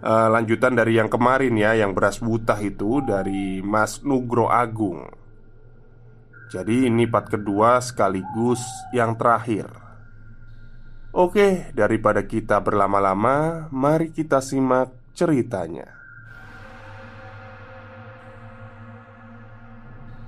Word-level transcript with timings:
uh, 0.00 0.28
lanjutan 0.32 0.76
dari 0.76 0.96
yang 0.96 1.08
kemarin 1.12 1.54
ya, 1.56 1.76
yang 1.76 1.92
beras 1.92 2.20
butah 2.20 2.58
itu 2.60 3.04
dari 3.04 3.60
Mas 3.60 4.00
Nugro 4.04 4.48
Agung. 4.48 5.08
Jadi 6.50 6.90
ini 6.90 7.06
part 7.06 7.30
kedua 7.30 7.78
sekaligus 7.78 8.60
yang 8.90 9.14
terakhir. 9.14 9.70
Oke, 11.14 11.70
daripada 11.74 12.26
kita 12.26 12.58
berlama-lama, 12.58 13.66
mari 13.70 14.10
kita 14.10 14.42
simak 14.42 14.90
ceritanya. 15.14 15.86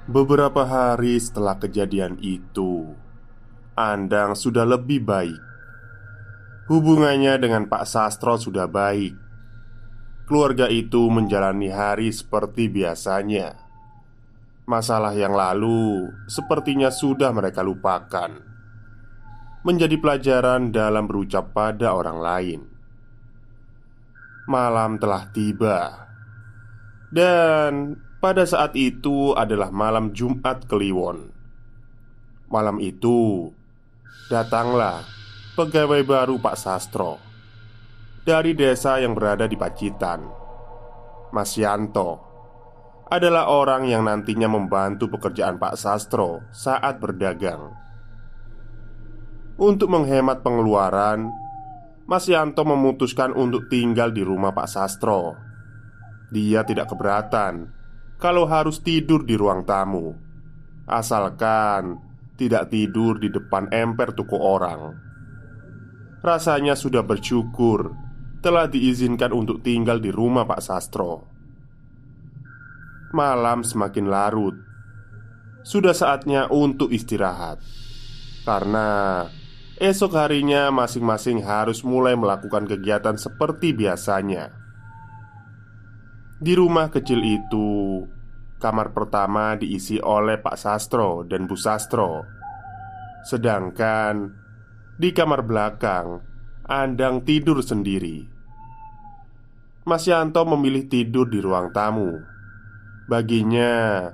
Beberapa 0.07 0.67
hari 0.67 1.15
setelah 1.19 1.59
kejadian 1.59 2.19
itu, 2.19 2.99
Andang 3.79 4.35
sudah 4.35 4.67
lebih 4.67 5.07
baik. 5.07 5.39
Hubungannya 6.67 7.39
dengan 7.39 7.67
Pak 7.71 7.87
Sastro 7.87 8.35
sudah 8.39 8.67
baik 8.67 9.32
keluarga 10.27 10.71
itu 10.71 11.11
menjalani 11.11 11.69
hari 11.69 12.11
seperti 12.15 12.71
biasanya. 12.71 13.59
Masalah 14.63 15.13
yang 15.19 15.35
lalu 15.35 16.09
sepertinya 16.31 16.89
sudah 16.89 17.35
mereka 17.35 17.67
lupakan, 17.67 18.31
menjadi 19.67 19.99
pelajaran 19.99 20.71
dalam 20.71 21.11
berucap 21.11 21.51
pada 21.51 21.93
orang 21.99 22.19
lain. 22.23 22.61
Malam 24.47 24.99
telah 25.03 25.31
tiba, 25.35 26.07
dan 27.11 27.99
pada 28.23 28.47
saat 28.47 28.79
itu 28.79 29.35
adalah 29.35 29.75
malam 29.75 30.15
Jumat 30.15 30.71
Kliwon. 30.71 31.31
Malam 32.47 32.79
itu 32.79 33.51
datanglah 34.31 35.03
pegawai 35.59 36.01
baru 36.07 36.39
Pak 36.39 36.57
Sastro 36.57 37.32
dari 38.23 38.55
desa 38.55 39.03
yang 39.03 39.19
berada 39.19 39.51
di 39.51 39.59
Pacitan. 39.59 40.23
Mas 41.35 41.59
Yanto 41.59 42.23
adalah 43.11 43.51
orang 43.51 43.85
yang 43.91 44.07
nantinya 44.07 44.47
membantu 44.47 45.11
pekerjaan 45.11 45.59
Pak 45.59 45.75
Sastro 45.75 46.47
saat 46.55 47.03
berdagang. 47.03 47.75
Untuk 49.59 49.93
menghemat 49.93 50.41
pengeluaran, 50.41 51.29
Mas 52.09 52.25
Yanto 52.31 52.65
memutuskan 52.65 53.35
untuk 53.37 53.69
tinggal 53.69 54.15
di 54.15 54.25
rumah 54.25 54.55
Pak 54.55 54.69
Sastro. 54.71 55.37
Dia 56.33 56.65
tidak 56.65 56.89
keberatan 56.89 57.69
kalau 58.17 58.47
harus 58.47 58.81
tidur 58.81 59.27
di 59.27 59.35
ruang 59.35 59.67
tamu, 59.67 60.15
asalkan 60.87 61.99
tidak 62.39 62.71
tidur 62.71 63.19
di 63.19 63.29
depan 63.29 63.69
emper 63.69 64.15
toko 64.15 64.39
orang. 64.41 64.95
Rasanya 66.23 66.79
sudah 66.79 67.03
bersyukur 67.03 68.02
telah 68.43 68.67
diizinkan 68.67 69.31
untuk 69.31 69.63
tinggal 69.63 70.03
di 70.03 70.11
rumah 70.11 70.43
Pak 70.43 70.61
Sastro. 70.61 71.31
Malam 73.15 73.63
semakin 73.63 74.11
larut. 74.11 74.57
Sudah 75.63 75.95
saatnya 75.95 76.51
untuk 76.51 76.91
istirahat. 76.91 77.63
Karena 78.43 79.23
esok 79.79 80.19
harinya 80.19 80.75
masing-masing 80.75 81.47
harus 81.47 81.87
mulai 81.87 82.19
melakukan 82.19 82.67
kegiatan 82.67 83.15
seperti 83.15 83.71
biasanya. 83.71 84.51
Di 86.43 86.59
rumah 86.59 86.91
kecil 86.91 87.23
itu, 87.23 88.03
kamar 88.59 88.91
pertama 88.91 89.55
diisi 89.55 90.03
oleh 90.03 90.43
Pak 90.43 90.59
Sastro 90.59 91.23
dan 91.23 91.47
Bu 91.47 91.55
Sastro. 91.55 92.27
Sedangkan 93.23 94.35
di 94.99 95.15
kamar 95.15 95.47
belakang, 95.47 96.33
Andang 96.63 97.27
tidur 97.27 97.59
sendiri. 97.59 98.32
Mas 99.83 100.07
Yanto 100.07 100.47
memilih 100.47 100.87
tidur 100.87 101.27
di 101.27 101.43
ruang 101.43 101.75
tamu. 101.75 102.23
Baginya, 103.11 104.07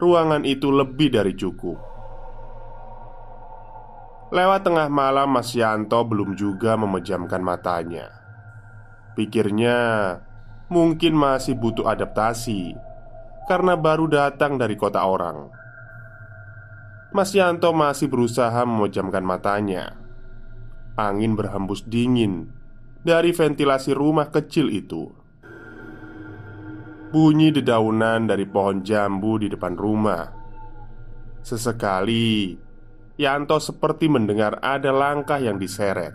ruangan 0.00 0.48
itu 0.48 0.72
lebih 0.72 1.12
dari 1.12 1.36
cukup. 1.36 1.76
Lewat 4.32 4.64
tengah 4.64 4.88
malam, 4.88 5.28
Mas 5.28 5.52
Yanto 5.52 6.00
belum 6.08 6.40
juga 6.40 6.72
memejamkan 6.80 7.44
matanya. 7.44 8.08
Pikirnya, 9.12 9.76
mungkin 10.72 11.12
masih 11.12 11.52
butuh 11.52 11.84
adaptasi 11.84 12.72
karena 13.44 13.76
baru 13.76 14.08
datang 14.08 14.56
dari 14.56 14.72
kota 14.72 15.04
orang. 15.04 15.52
Mas 17.12 17.36
Yanto 17.36 17.76
masih 17.76 18.08
berusaha 18.08 18.64
memejamkan 18.64 19.20
matanya. 19.20 20.00
Angin 20.96 21.36
berhembus 21.36 21.84
dingin 21.84 22.59
dari 23.00 23.32
ventilasi 23.32 23.96
rumah 23.96 24.28
kecil 24.28 24.68
itu. 24.68 25.08
Bunyi 27.10 27.50
dedaunan 27.50 28.30
dari 28.30 28.46
pohon 28.46 28.86
jambu 28.86 29.40
di 29.40 29.50
depan 29.50 29.74
rumah. 29.74 30.30
Sesekali, 31.42 32.54
Yanto 33.20 33.58
seperti 33.60 34.06
mendengar 34.06 34.62
ada 34.64 34.94
langkah 34.94 35.36
yang 35.36 35.60
diseret. 35.60 36.14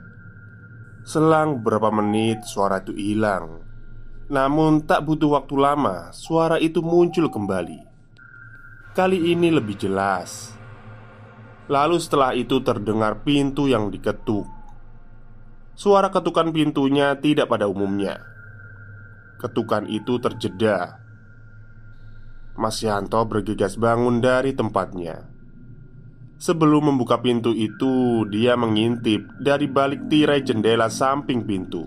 Selang 1.05 1.61
beberapa 1.61 1.93
menit, 1.93 2.47
suara 2.49 2.81
itu 2.81 2.95
hilang. 2.97 3.61
Namun, 4.31 4.89
tak 4.89 5.05
butuh 5.05 5.37
waktu 5.37 5.53
lama, 5.53 6.09
suara 6.09 6.57
itu 6.57 6.81
muncul 6.81 7.29
kembali. 7.29 7.81
Kali 8.97 9.35
ini 9.35 9.53
lebih 9.53 9.77
jelas. 9.77 10.57
Lalu, 11.69 12.01
setelah 12.01 12.33
itu 12.33 12.57
terdengar 12.65 13.21
pintu 13.21 13.69
yang 13.69 13.93
diketuk. 13.93 14.54
Suara 15.75 16.07
ketukan 16.07 16.55
pintunya 16.55 17.19
tidak 17.19 17.51
pada 17.51 17.67
umumnya. 17.67 18.23
Ketukan 19.35 19.91
itu 19.91 20.17
terjeda. 20.23 21.03
Mas 22.55 22.79
Yanto 22.79 23.19
bergegas 23.27 23.75
bangun 23.75 24.23
dari 24.23 24.55
tempatnya. 24.55 25.27
Sebelum 26.39 26.95
membuka 26.95 27.19
pintu 27.19 27.51
itu, 27.51 28.23
dia 28.31 28.55
mengintip 28.55 29.27
dari 29.39 29.67
balik 29.67 30.07
tirai 30.07 30.39
jendela 30.39 30.87
samping 30.87 31.43
pintu. 31.43 31.83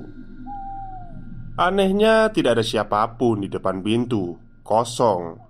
Anehnya, 1.57 2.29
tidak 2.29 2.61
ada 2.61 2.65
siapa 2.65 3.17
pun 3.17 3.41
di 3.41 3.49
depan 3.49 3.81
pintu, 3.81 4.37
kosong. 4.61 5.41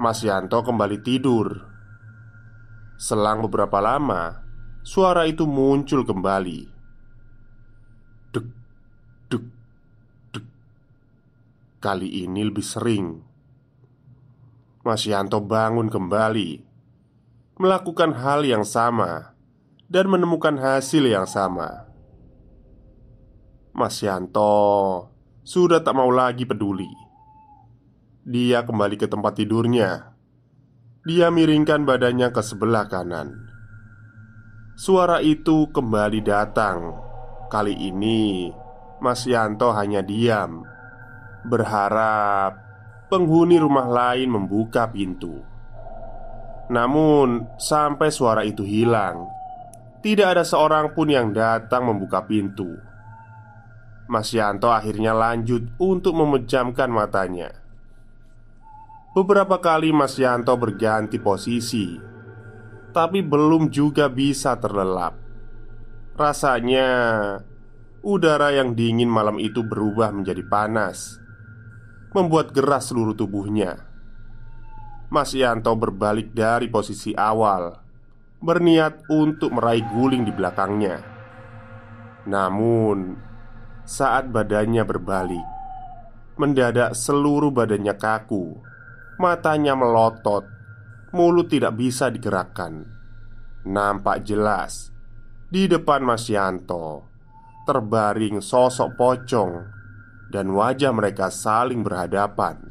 Mas 0.00 0.24
Yanto 0.24 0.64
kembali 0.64 0.98
tidur 1.04 1.70
Selang 3.00 3.40
beberapa 3.44 3.80
lama, 3.80 4.44
suara 4.84 5.24
itu 5.24 5.48
muncul 5.48 6.04
kembali. 6.04 6.79
Kali 11.80 12.28
ini 12.28 12.44
lebih 12.44 12.62
sering. 12.62 13.24
Mas 14.84 15.08
Yanto 15.08 15.40
bangun 15.40 15.88
kembali, 15.88 16.60
melakukan 17.56 18.16
hal 18.16 18.44
yang 18.44 18.64
sama, 18.64 19.32
dan 19.88 20.08
menemukan 20.08 20.60
hasil 20.60 21.08
yang 21.08 21.24
sama. 21.24 21.88
Mas 23.72 23.96
Yanto 24.04 25.08
sudah 25.42 25.80
tak 25.80 25.96
mau 25.96 26.12
lagi 26.12 26.44
peduli. 26.44 26.88
Dia 28.28 28.62
kembali 28.62 29.00
ke 29.00 29.08
tempat 29.08 29.40
tidurnya 29.40 30.10
dia 31.00 31.32
miringkan 31.32 31.88
badannya 31.88 32.28
ke 32.28 32.44
sebelah 32.44 32.84
kanan. 32.84 33.48
Suara 34.76 35.24
itu 35.24 35.72
kembali 35.72 36.20
datang. 36.20 36.92
Kali 37.48 37.72
ini, 37.72 38.52
Mas 39.00 39.24
Yanto 39.24 39.72
hanya 39.72 40.04
diam, 40.04 40.60
berharap 41.46 42.58
penghuni 43.10 43.58
rumah 43.58 43.88
lain 43.88 44.30
membuka 44.30 44.86
pintu. 44.86 45.42
Namun, 46.70 47.50
sampai 47.58 48.14
suara 48.14 48.46
itu 48.46 48.62
hilang, 48.62 49.26
tidak 50.00 50.38
ada 50.38 50.44
seorang 50.46 50.94
pun 50.94 51.10
yang 51.10 51.34
datang 51.34 51.90
membuka 51.90 52.22
pintu. 52.22 52.78
Mas 54.06 54.30
Yanto 54.30 54.70
akhirnya 54.70 55.14
lanjut 55.14 55.70
untuk 55.78 56.14
memejamkan 56.18 56.90
matanya. 56.90 57.60
Beberapa 59.10 59.58
kali 59.58 59.90
Mas 59.90 60.14
Yanto 60.22 60.54
berganti 60.54 61.18
posisi 61.18 61.98
Tapi 62.94 63.26
belum 63.26 63.66
juga 63.66 64.06
bisa 64.06 64.54
terlelap 64.54 65.18
Rasanya 66.14 66.86
Udara 68.06 68.54
yang 68.54 68.78
dingin 68.78 69.10
malam 69.10 69.42
itu 69.42 69.66
berubah 69.66 70.14
menjadi 70.14 70.46
panas 70.46 71.18
Membuat 72.10 72.50
geras 72.50 72.90
seluruh 72.90 73.14
tubuhnya. 73.14 73.86
Mas 75.10 75.30
Yanto 75.34 75.74
berbalik 75.74 76.30
dari 76.30 76.70
posisi 76.70 77.10
awal 77.18 77.74
Berniat 78.38 79.10
untuk 79.10 79.50
meraih 79.50 79.82
guling 79.90 80.22
di 80.22 80.30
belakangnya. 80.30 81.02
Namun 82.30 83.18
Saat 83.82 84.30
badannya 84.30 84.86
berbalik 84.86 85.46
Mendadak 86.38 86.94
seluruh 86.94 87.50
badannya 87.50 87.94
kaku 87.98 88.54
Matanya 89.18 89.74
melotot 89.74 90.46
Mulut 91.10 91.50
tidak 91.50 91.74
bisa 91.74 92.06
digerakkan. 92.06 92.86
Nampak 93.66 94.22
jelas 94.26 94.94
Di 95.46 95.66
depan 95.66 96.06
Mas 96.06 96.26
Yanto 96.30 97.06
Terbaring 97.66 98.38
sosok 98.38 98.94
pocong 98.94 99.79
Dan 100.30 100.54
wajah 100.54 100.94
mereka 100.94 101.26
saling 101.28 101.82
berhadapan. 101.82 102.70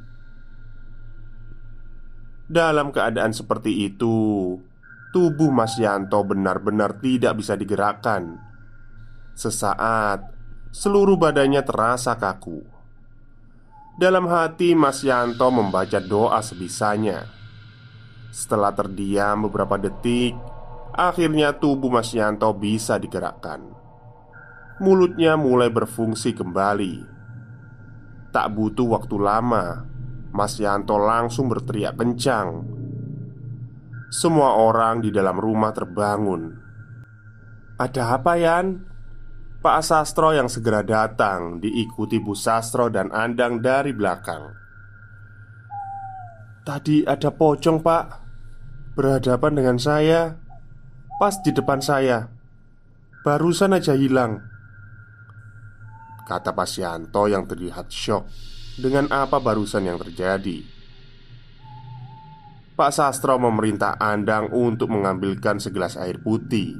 Dalam 2.50 2.89
keadaan 2.89 3.35
seperti 3.35 3.85
itu 3.85 4.57
Tubuh 5.09 5.50
Mas 5.50 5.73
Yanto 5.81 6.21
benar-benar 6.21 7.01
tidak 7.01 7.41
bisa 7.41 7.57
digerakkan. 7.57 8.38
Sesaat 9.33 10.38
Seluruh 10.69 11.17
badannya 11.17 11.65
terasa 11.65 12.13
kaku. 12.13 12.61
Dalam 13.97 14.29
hati 14.29 14.77
Mas 14.77 15.01
Yanto 15.01 15.50
membaca 15.50 15.97
doa 15.97 16.38
sebisanya. 16.45 17.25
Setelah 18.29 18.69
terdiam 18.77 19.50
beberapa 19.50 19.81
detik 19.81 20.38
Akhirnya 20.94 21.57
tubuh 21.57 21.89
Mas 21.89 22.13
Yanto 22.13 22.53
bisa 22.53 23.01
digerakkan. 23.01 23.65
Mulutnya 24.77 25.38
mulai 25.41 25.73
berfungsi 25.73 26.38
kembali 26.38 27.19
Tak 28.29 28.53
butuh 28.53 28.87
waktu 28.99 29.15
lama 29.17 29.85
Mas 30.29 30.61
Yanto 30.61 31.01
langsung 31.01 31.49
berteriak 31.49 31.97
kencang 31.97 32.65
Semua 34.13 34.57
orang 34.57 35.01
di 35.01 35.09
dalam 35.09 35.41
rumah 35.41 35.73
terbangun 35.73 36.53
Ada 37.81 38.19
apa 38.19 38.33
Yan? 38.37 38.89
Pak 39.59 39.83
Sastro 39.83 40.31
yang 40.31 40.47
segera 40.47 40.79
datang 40.87 41.59
diikuti 41.59 42.15
Bu 42.15 42.31
Sastro 42.31 42.87
dan 42.87 43.11
Andang 43.11 43.59
dari 43.59 43.91
belakang. 43.91 44.55
Tadi 46.63 47.03
ada 47.03 47.27
pocong, 47.27 47.83
Pak, 47.83 48.05
berhadapan 48.95 49.51
dengan 49.59 49.75
saya, 49.75 50.39
pas 51.19 51.35
di 51.43 51.51
depan 51.51 51.83
saya. 51.83 52.31
Barusan 53.27 53.75
aja 53.75 53.99
hilang. 53.99 54.39
Kata 56.29 56.53
Pak 56.53 56.69
Sianto 56.69 57.25
yang 57.25 57.49
terlihat 57.49 57.89
syok 57.89 58.29
dengan 58.77 59.09
apa 59.09 59.41
barusan 59.41 59.89
yang 59.89 59.97
terjadi. 59.97 60.61
Pak 62.77 62.91
Sastro 62.93 63.41
memerintah 63.41 63.97
Andang 63.97 64.53
untuk 64.53 64.93
mengambilkan 64.93 65.57
segelas 65.57 65.97
air 65.97 66.21
putih 66.21 66.77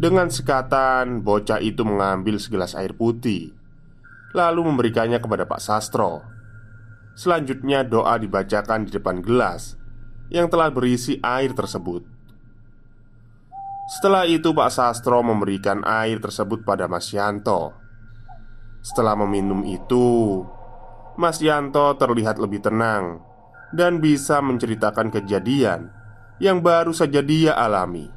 dengan 0.00 0.32
sekatan, 0.32 1.20
bocah 1.20 1.60
itu 1.60 1.84
mengambil 1.84 2.40
segelas 2.40 2.72
air 2.72 2.96
putih, 2.96 3.52
lalu 4.32 4.64
memberikannya 4.64 5.20
kepada 5.20 5.44
Pak 5.44 5.60
Sastro. 5.60 6.24
Selanjutnya, 7.12 7.84
doa 7.84 8.16
dibacakan 8.16 8.88
di 8.88 8.96
depan 8.96 9.20
gelas 9.20 9.76
yang 10.32 10.48
telah 10.48 10.72
berisi 10.72 11.20
air 11.20 11.52
tersebut. 11.52 12.00
Setelah 13.92 14.24
itu, 14.24 14.56
Pak 14.56 14.72
Sastro 14.72 15.20
memberikan 15.20 15.84
air 15.84 16.16
tersebut 16.16 16.64
pada 16.64 16.88
Mas 16.88 17.12
Yanto. 17.12 17.76
Setelah 18.80 19.12
meminum 19.12 19.60
itu, 19.68 20.40
Mas 21.20 21.36
Yanto 21.44 21.92
terlihat 22.00 22.40
lebih 22.40 22.64
tenang 22.64 23.20
dan 23.76 24.00
bisa 24.00 24.40
menceritakan 24.40 25.12
kejadian 25.12 25.92
yang 26.40 26.64
baru 26.64 26.96
saja 26.96 27.20
dia 27.20 27.52
alami. 27.52 28.08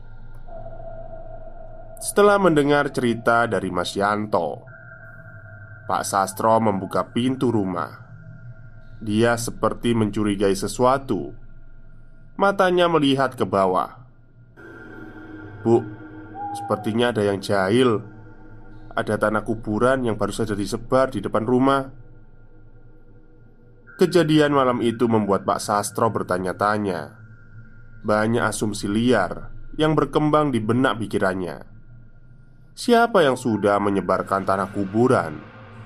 Setelah 1.99 2.39
mendengar 2.39 2.91
cerita 2.91 3.47
dari 3.47 3.71
Mas 3.71 3.95
Yanto, 3.95 4.63
Pak 5.83 6.03
Sastro 6.07 6.59
membuka 6.63 7.11
pintu 7.11 7.51
rumah. 7.51 7.99
Dia 9.03 9.35
seperti 9.35 9.91
mencurigai 9.91 10.55
sesuatu. 10.55 11.35
Matanya 12.39 12.87
melihat 12.87 13.35
ke 13.35 13.43
bawah. 13.43 13.99
"Bu, 15.59 15.83
sepertinya 16.55 17.11
ada 17.11 17.23
yang 17.27 17.43
jahil. 17.43 18.12
Ada 18.93 19.17
tanah 19.17 19.41
kuburan 19.41 20.05
yang 20.05 20.15
baru 20.15 20.33
saja 20.33 20.53
disebar 20.53 21.09
di 21.09 21.19
depan 21.21 21.43
rumah." 21.45 22.03
Kejadian 23.93 24.57
malam 24.57 24.81
itu 24.81 25.05
membuat 25.05 25.45
Pak 25.45 25.61
Sastro 25.61 26.09
bertanya-tanya. 26.09 27.13
Banyak 28.01 28.41
asumsi 28.41 28.89
liar 28.89 29.53
yang 29.77 29.93
berkembang 29.93 30.49
di 30.49 30.57
benak 30.57 30.97
pikirannya. 30.97 31.61
Siapa 32.73 33.21
yang 33.21 33.37
sudah 33.37 33.77
menyebarkan 33.77 34.49
tanah 34.49 34.73
kuburan 34.73 35.37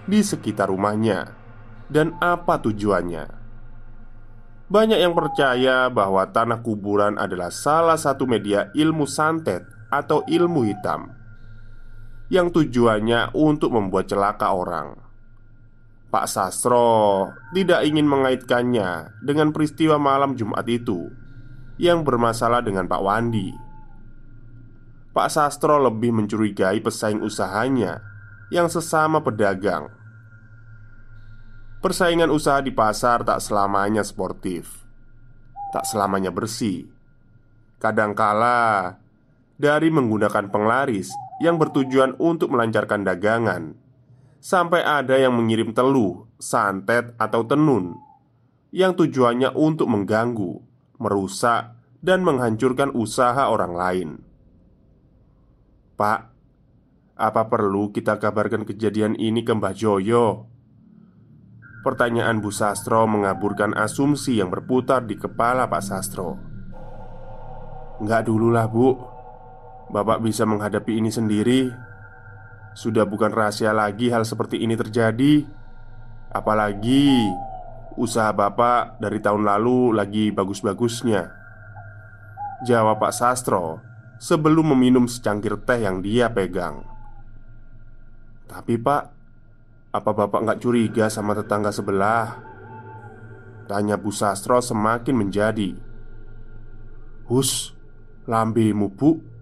di 0.08 0.24
sekitar 0.24 0.72
rumahnya 0.72 1.36
dan 1.92 2.16
apa 2.24 2.64
tujuannya? 2.64 3.28
Banyak 4.72 5.00
yang 5.00 5.12
percaya 5.12 5.92
bahwa 5.92 6.24
tanah 6.32 6.64
kuburan 6.64 7.20
adalah 7.20 7.52
salah 7.52 8.00
satu 8.00 8.24
media 8.24 8.72
ilmu 8.72 9.04
santet 9.04 9.68
atau 9.92 10.24
ilmu 10.28 10.64
hitam 10.64 11.12
yang 12.27 12.51
tujuannya 12.51 13.36
untuk 13.36 13.75
membuat 13.75 14.12
celaka 14.12 14.51
orang. 14.51 15.00
Pak 16.07 16.27
Sastro 16.31 17.29
tidak 17.51 17.84
ingin 17.84 18.07
mengaitkannya 18.07 19.19
dengan 19.24 19.51
peristiwa 19.51 20.00
malam 20.00 20.39
Jumat 20.39 20.63
itu 20.67 21.12
yang 21.75 22.07
bermasalah 22.07 22.63
dengan 22.63 22.88
Pak 22.88 23.01
Wandi 23.03 23.67
Pak 25.17 25.34
Sastro 25.34 25.81
lebih 25.81 26.13
mencurigai 26.13 26.77
pesaing 26.77 27.25
usahanya 27.25 28.05
yang 28.53 28.69
sesama 28.69 29.17
pedagang. 29.17 29.89
Persaingan 31.81 32.29
usaha 32.29 32.62
di 32.62 32.69
pasar 32.69 33.25
tak 33.25 33.41
selamanya 33.41 34.05
sportif, 34.05 34.86
tak 35.74 35.89
selamanya 35.89 36.29
bersih. 36.29 36.86
Kadangkala 37.81 38.93
dari 39.57 39.89
menggunakan 39.89 40.53
penglaris 40.53 41.10
yang 41.38 41.62
bertujuan 41.62 42.17
untuk 42.17 42.53
melancarkan 42.53 43.06
dagangan, 43.06 43.77
sampai 44.41 44.82
ada 44.82 45.17
yang 45.17 45.34
mengirim 45.38 45.74
teluh, 45.74 46.25
santet, 46.38 47.13
atau 47.17 47.46
tenun 47.46 47.98
yang 48.74 48.94
tujuannya 48.94 49.56
untuk 49.56 49.88
mengganggu, 49.88 50.60
merusak, 51.00 51.77
dan 52.03 52.22
menghancurkan 52.22 52.94
usaha 52.94 53.50
orang 53.50 53.74
lain. 53.74 54.10
Pak, 55.98 56.20
apa 57.17 57.41
perlu 57.50 57.89
kita 57.89 58.22
kabarkan 58.22 58.67
kejadian 58.67 59.17
ini 59.17 59.41
ke 59.41 59.50
Mbah 59.50 59.74
Joyo? 59.74 60.46
Pertanyaan 61.82 62.44
Bu 62.44 62.53
Sastro 62.53 63.08
mengaburkan 63.10 63.74
asumsi 63.74 64.38
yang 64.38 64.53
berputar 64.53 65.08
di 65.08 65.17
kepala 65.17 65.65
Pak 65.65 65.82
Sastro. 65.82 66.38
Enggak 67.98 68.29
dulu 68.29 68.53
lah 68.53 68.70
bu 68.70 69.16
Bapak 69.88 70.20
bisa 70.20 70.44
menghadapi 70.44 71.00
ini 71.00 71.08
sendiri. 71.08 71.72
Sudah 72.75 73.08
bukan 73.08 73.32
rahasia 73.32 73.72
lagi 73.72 74.12
hal 74.12 74.27
seperti 74.27 74.60
ini 74.60 74.75
terjadi. 74.75 75.48
Apalagi 76.32 77.24
Usaha 77.98 78.29
bapak 78.29 79.01
dari 79.01 79.17
tahun 79.17 79.41
lalu 79.41 79.98
lagi 79.98 80.29
bagus-bagusnya. 80.29 81.34
Jawab 82.62 83.01
Pak 83.01 83.10
Sastro 83.10 83.82
Sebelum 84.22 84.77
meminum 84.77 85.10
secangkir 85.10 85.58
teh 85.65 85.82
yang 85.82 86.06
dia 86.06 86.29
pegang. 86.29 86.86
Tapi 88.46 88.77
pak 88.77 89.03
Apa 89.94 90.13
bapak 90.13 90.46
nggak 90.46 90.62
curiga 90.62 91.10
sama 91.10 91.34
tetangga 91.34 91.74
sebelah? 91.74 92.38
Tanya 93.65 93.98
Bu 93.98 94.13
Sastro 94.13 94.62
semakin 94.62 95.17
menjadi. 95.17 95.74
Hus 97.25 97.74
Lambemu 98.29 98.94
bu 98.94 99.37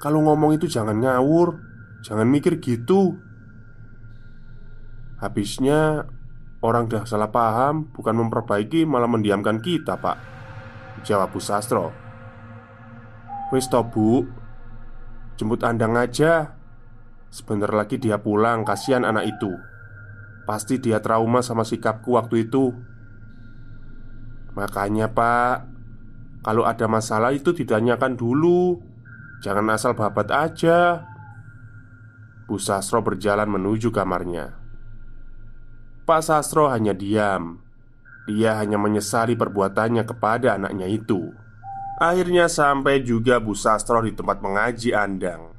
Kalau 0.00 0.24
ngomong 0.24 0.56
itu 0.56 0.64
jangan 0.64 0.96
ngawur 0.96 1.60
Jangan 2.00 2.24
mikir 2.24 2.56
gitu. 2.64 3.20
Habisnya 5.20 6.08
Orang 6.64 6.88
dah 6.88 7.04
salah 7.04 7.28
paham 7.28 7.92
Bukan 7.92 8.16
memperbaiki 8.16 8.88
malah 8.88 9.08
mendiamkan 9.08 9.60
kita 9.60 10.00
pak. 10.00 10.16
Jawab 11.04 11.32
Bu 11.32 11.40
Sastro. 11.40 11.92
Wis 13.52 13.68
bu. 13.68 14.24
Jemput 15.36 15.64
Andang 15.64 15.96
aja. 15.96 16.56
Sebentar 17.28 17.72
lagi 17.72 18.00
dia 18.00 18.20
pulang 18.20 18.64
Kasihan 18.64 19.04
anak 19.04 19.36
itu. 19.36 19.52
Pasti 20.48 20.80
dia 20.80 21.00
trauma 21.04 21.44
sama 21.44 21.64
sikapku 21.64 22.16
waktu 22.16 22.48
itu. 22.48 22.72
Makanya 24.56 25.12
pak 25.12 25.70
kalau 26.40 26.64
ada 26.64 26.88
masalah 26.88 27.36
itu 27.36 27.52
ditanyakan 27.52 28.16
dulu 28.16 28.80
Jangan 29.40 29.72
asal 29.72 29.96
babat 29.96 30.28
aja. 30.28 31.08
Bu 32.44 32.60
Sastro 32.60 33.00
berjalan 33.00 33.48
menuju 33.48 33.88
kamarnya. 33.88 34.52
Pak 36.04 36.20
Sastro 36.20 36.68
hanya 36.68 36.92
diam. 36.92 37.64
Dia 38.28 38.60
hanya 38.60 38.76
menyesali 38.76 39.34
perbuatannya 39.34 40.04
kepada 40.04 40.60
anaknya 40.60 40.84
itu. 40.90 41.32
Akhirnya 41.96 42.52
sampai 42.52 43.00
juga 43.00 43.40
Bu 43.40 43.56
Sastro 43.56 44.04
di 44.04 44.12
tempat 44.12 44.44
mengaji 44.44 44.92
Andang. 44.92 45.52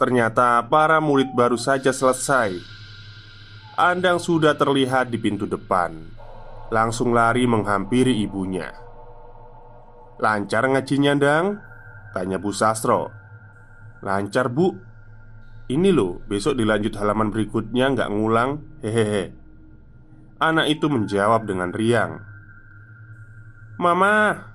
Ternyata 0.00 0.64
para 0.66 0.96
murid 0.98 1.36
baru 1.36 1.60
saja 1.60 1.92
selesai. 1.92 2.56
Andang 3.76 4.20
sudah 4.20 4.56
terlihat 4.56 5.12
di 5.12 5.18
pintu 5.20 5.44
depan. 5.44 5.96
Langsung 6.72 7.12
lari 7.12 7.44
menghampiri 7.44 8.24
ibunya. 8.24 8.72
Lancar 10.16 10.64
ngajinya 10.70 11.12
dang? 11.18 11.71
Tanya 12.12 12.36
Bu 12.36 12.52
Sastro. 12.52 13.08
Lancar 14.04 14.52
bu. 14.52 14.76
Ini 15.72 15.88
loh 15.88 16.20
besok 16.28 16.60
dilanjut 16.60 16.92
halaman 17.00 17.32
berikutnya 17.32 17.92
nggak 17.96 18.12
ngulang. 18.12 18.60
Hehehe. 18.84 19.32
Anak 20.42 20.68
itu 20.68 20.86
menjawab 20.92 21.48
dengan 21.48 21.72
riang. 21.72 22.20
Mama. 23.80 24.48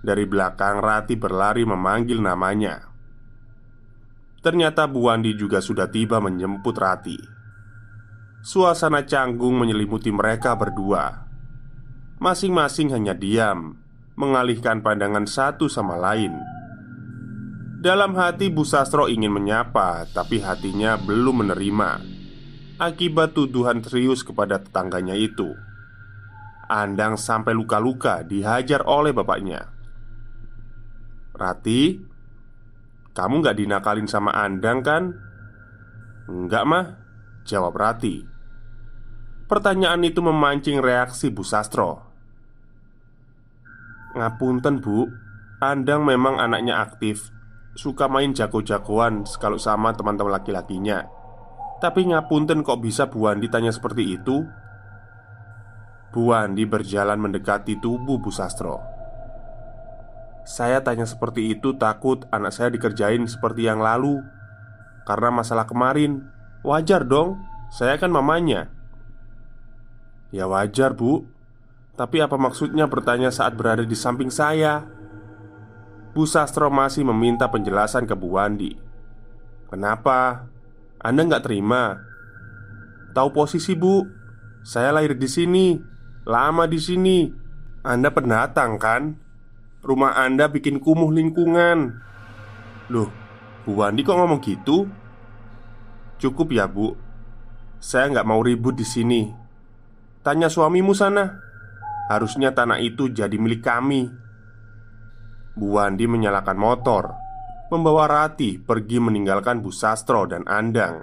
Dari 0.00 0.24
belakang 0.24 0.80
Rati 0.80 1.14
berlari 1.14 1.62
memanggil 1.62 2.24
namanya. 2.24 2.88
Ternyata 4.40 4.88
Bu 4.88 5.12
Wandi 5.12 5.36
juga 5.36 5.60
sudah 5.60 5.92
tiba 5.92 6.16
menjemput 6.24 6.72
Rati. 6.72 7.20
Suasana 8.40 9.04
canggung 9.04 9.60
menyelimuti 9.60 10.08
mereka 10.08 10.56
berdua. 10.56 11.28
Masing-masing 12.16 12.96
hanya 12.96 13.12
diam 13.12 13.76
mengalihkan 14.20 14.84
pandangan 14.84 15.24
satu 15.24 15.68
sama 15.68 15.96
lain. 15.96 16.36
Dalam 17.80 18.12
hati 18.12 18.52
Bu 18.52 18.60
Sastro 18.60 19.08
ingin 19.08 19.32
menyapa, 19.32 20.04
tapi 20.12 20.36
hatinya 20.44 21.00
belum 21.00 21.48
menerima 21.48 22.20
akibat 22.76 23.32
tuduhan 23.32 23.80
serius 23.80 24.20
kepada 24.20 24.60
tetangganya 24.60 25.16
itu. 25.16 25.56
Andang 26.68 27.16
sampai 27.16 27.56
luka-luka 27.56 28.20
dihajar 28.20 28.84
oleh 28.84 29.16
bapaknya. 29.16 29.72
Rati, 31.32 31.96
kamu 33.16 33.48
gak 33.48 33.56
dinakalin 33.56 34.04
sama 34.04 34.36
Andang 34.36 34.84
kan? 34.84 35.16
Enggak 36.28 36.68
mah, 36.68 36.84
jawab 37.48 37.80
Rati. 37.80 38.28
Pertanyaan 39.48 40.04
itu 40.04 40.20
memancing 40.20 40.84
reaksi 40.84 41.32
Bu 41.32 41.40
Sastro. 41.40 42.04
Ngapunten 44.20 44.84
bu 44.84 45.08
Andang 45.64 46.04
memang 46.04 46.36
anaknya 46.36 46.84
aktif 46.84 47.39
Suka 47.80 48.12
main 48.12 48.36
jago-jagoan 48.36 49.24
kalau 49.40 49.56
sama 49.56 49.96
teman-teman 49.96 50.36
laki-lakinya. 50.36 51.08
Tapi 51.80 52.12
ngapunten 52.12 52.60
kok 52.60 52.76
bisa 52.84 53.08
Bu 53.08 53.24
Andi 53.24 53.48
tanya 53.48 53.72
seperti 53.72 54.20
itu? 54.20 54.44
Bu 56.12 56.28
Andi 56.28 56.68
berjalan 56.68 57.16
mendekati 57.16 57.80
tubuh 57.80 58.20
Bu 58.20 58.28
Sastro. 58.28 58.84
Saya 60.44 60.84
tanya 60.84 61.08
seperti 61.08 61.56
itu 61.56 61.72
takut 61.80 62.28
anak 62.28 62.52
saya 62.52 62.68
dikerjain 62.68 63.24
seperti 63.24 63.64
yang 63.64 63.80
lalu. 63.80 64.20
Karena 65.08 65.32
masalah 65.32 65.64
kemarin. 65.64 66.28
Wajar 66.60 67.08
dong, 67.08 67.40
saya 67.72 67.96
kan 67.96 68.12
mamanya. 68.12 68.68
Ya 70.28 70.44
wajar 70.44 70.92
bu. 70.92 71.24
Tapi 71.96 72.20
apa 72.20 72.36
maksudnya 72.36 72.84
bertanya 72.84 73.32
saat 73.32 73.56
berada 73.56 73.88
di 73.88 73.96
samping 73.96 74.28
saya? 74.28 74.99
Bu 76.10 76.26
Sastro 76.26 76.66
masih 76.74 77.06
meminta 77.06 77.46
penjelasan 77.46 78.02
ke 78.02 78.18
Bu 78.18 78.34
Wandi 78.34 78.74
Kenapa? 79.70 80.50
Anda 80.98 81.22
nggak 81.22 81.46
terima? 81.46 82.02
Tahu 83.14 83.30
posisi 83.30 83.78
bu? 83.78 84.02
Saya 84.66 84.90
lahir 84.90 85.14
di 85.14 85.30
sini 85.30 85.78
Lama 86.26 86.66
di 86.66 86.82
sini 86.82 87.30
Anda 87.86 88.10
pendatang 88.10 88.82
kan? 88.82 89.14
Rumah 89.86 90.18
Anda 90.18 90.50
bikin 90.50 90.82
kumuh 90.82 91.14
lingkungan 91.14 91.94
Loh, 92.90 93.14
Bu 93.62 93.78
Wandi 93.78 94.02
kok 94.02 94.18
ngomong 94.18 94.42
gitu? 94.42 94.90
Cukup 96.18 96.50
ya 96.50 96.66
bu 96.66 96.98
Saya 97.78 98.10
nggak 98.10 98.26
mau 98.26 98.42
ribut 98.42 98.74
di 98.74 98.82
sini 98.82 99.30
Tanya 100.26 100.50
suamimu 100.50 100.90
sana 100.90 101.38
Harusnya 102.10 102.50
tanah 102.50 102.82
itu 102.82 103.06
jadi 103.06 103.38
milik 103.38 103.62
kami 103.62 104.10
Bu 105.58 105.74
Wandi 105.74 106.06
menyalakan 106.06 106.54
motor 106.54 107.14
Membawa 107.70 108.06
Rati 108.10 108.58
pergi 108.58 109.02
meninggalkan 109.02 109.62
Bu 109.62 109.70
Sastro 109.74 110.26
dan 110.26 110.46
Andang 110.46 111.02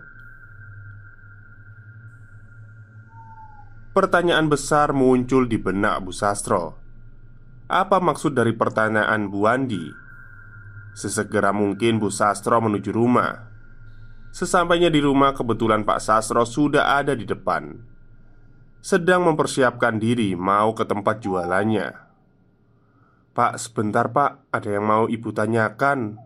Pertanyaan 3.92 4.48
besar 4.48 4.96
muncul 4.96 5.48
di 5.48 5.60
benak 5.60 6.04
Bu 6.04 6.16
Sastro 6.16 6.80
Apa 7.68 8.00
maksud 8.00 8.32
dari 8.36 8.56
pertanyaan 8.56 9.27
Bu 9.27 9.44
Wandi? 9.44 9.86
Sesegera 10.96 11.51
mungkin 11.51 12.00
Bu 12.00 12.08
Sastro 12.08 12.63
menuju 12.63 12.96
rumah 12.96 13.51
Sesampainya 14.32 14.88
di 14.88 15.04
rumah 15.04 15.36
kebetulan 15.36 15.84
Pak 15.84 16.00
Sastro 16.00 16.48
sudah 16.48 16.96
ada 17.00 17.12
di 17.18 17.27
depan 17.27 17.98
sedang 18.88 19.27
mempersiapkan 19.27 20.00
diri 20.00 20.32
mau 20.38 20.72
ke 20.72 20.88
tempat 20.88 21.20
jualannya. 21.20 22.06
"Pak, 23.38 23.62
sebentar, 23.62 24.10
Pak. 24.10 24.50
Ada 24.50 24.82
yang 24.82 24.86
mau 24.89 25.06
ibu 25.06 25.29
tanyakan." 25.29 26.17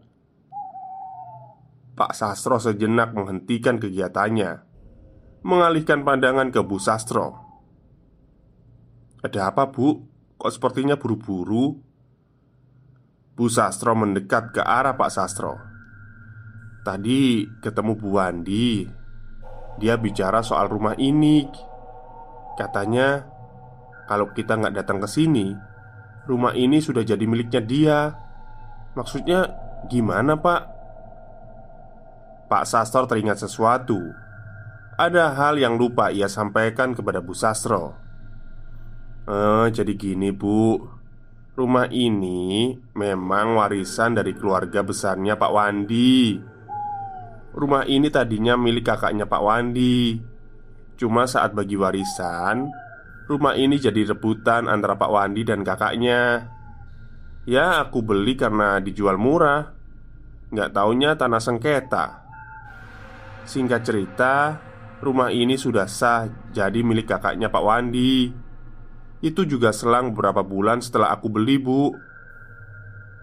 Pak 1.91 2.15
Sastro 2.15 2.55
sejenak 2.55 3.11
menghentikan 3.11 3.75
kegiatannya, 3.75 4.63
mengalihkan 5.43 6.07
pandangan 6.07 6.55
ke 6.55 6.63
Bu 6.63 6.79
Sastro. 6.79 7.35
"Ada 9.19 9.51
apa, 9.51 9.67
Bu? 9.67 10.07
Kok 10.39 10.51
sepertinya 10.55 10.95
buru-buru?" 10.95 11.75
Bu 13.35 13.45
Sastro 13.51 13.91
mendekat 13.91 14.55
ke 14.55 14.63
arah 14.63 14.95
Pak 14.95 15.11
Sastro. 15.11 15.59
Tadi 16.87 17.43
ketemu 17.59 17.91
Bu 17.99 18.07
Wandi. 18.15 18.87
Dia 19.83 19.99
bicara 19.99 20.39
soal 20.39 20.71
rumah 20.71 20.95
ini 20.95 21.45
Katanya, 22.61 23.25
kalau 24.05 24.29
kita 24.35 24.59
nggak 24.59 24.75
datang 24.83 24.99
ke 24.99 25.07
sini, 25.07 25.55
rumah 26.25 26.53
ini 26.53 26.81
sudah 26.81 27.01
jadi 27.01 27.23
miliknya 27.25 27.61
dia. 27.61 27.99
Maksudnya 28.93 29.49
gimana, 29.87 30.37
Pak? 30.37 30.61
Pak 32.51 32.63
Sastro 32.67 33.07
teringat 33.07 33.39
sesuatu. 33.39 33.97
Ada 34.99 35.31
hal 35.33 35.55
yang 35.57 35.79
lupa 35.79 36.11
ia 36.11 36.27
sampaikan 36.27 36.91
kepada 36.91 37.23
Bu 37.23 37.31
Sastro. 37.31 37.95
Eh, 39.25 39.67
jadi 39.71 39.93
gini, 39.95 40.35
Bu. 40.35 40.83
Rumah 41.51 41.87
ini 41.91 42.75
memang 42.95 43.59
warisan 43.59 44.15
dari 44.15 44.35
keluarga 44.35 44.83
besarnya 44.83 45.35
Pak 45.39 45.51
Wandi. 45.51 46.39
Rumah 47.51 47.83
ini 47.87 48.07
tadinya 48.07 48.55
milik 48.55 48.87
kakaknya 48.87 49.27
Pak 49.27 49.41
Wandi. 49.43 50.19
Cuma 50.95 51.27
saat 51.27 51.51
bagi 51.51 51.75
warisan 51.75 52.71
Rumah 53.31 53.55
ini 53.55 53.79
jadi 53.79 54.11
rebutan 54.11 54.67
antara 54.67 54.99
Pak 54.99 55.07
Wandi 55.07 55.47
dan 55.47 55.63
kakaknya. 55.63 56.51
Ya 57.47 57.79
aku 57.79 58.03
beli 58.03 58.35
karena 58.35 58.83
dijual 58.83 59.15
murah. 59.15 59.71
Nggak 60.51 60.75
taunya 60.75 61.15
tanah 61.15 61.39
sengketa. 61.39 62.27
Singkat 63.47 63.81
cerita 63.87 64.35
Rumah 64.99 65.31
ini 65.31 65.55
sudah 65.55 65.87
sah 65.87 66.27
jadi 66.51 66.83
milik 66.83 67.07
kakaknya 67.07 67.47
Pak 67.47 67.63
Wandi. 67.63 68.35
Itu 69.23 69.47
juga 69.47 69.71
selang 69.71 70.11
beberapa 70.11 70.43
bulan 70.43 70.83
setelah 70.83 71.15
aku 71.15 71.31
beli 71.31 71.55
bu. 71.55 71.95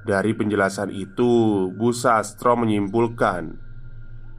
Dari 0.08 0.32
penjelasan 0.32 0.88
itu 0.88 1.68
Bu 1.76 1.92
Sastro 1.92 2.56
menyimpulkan 2.56 3.60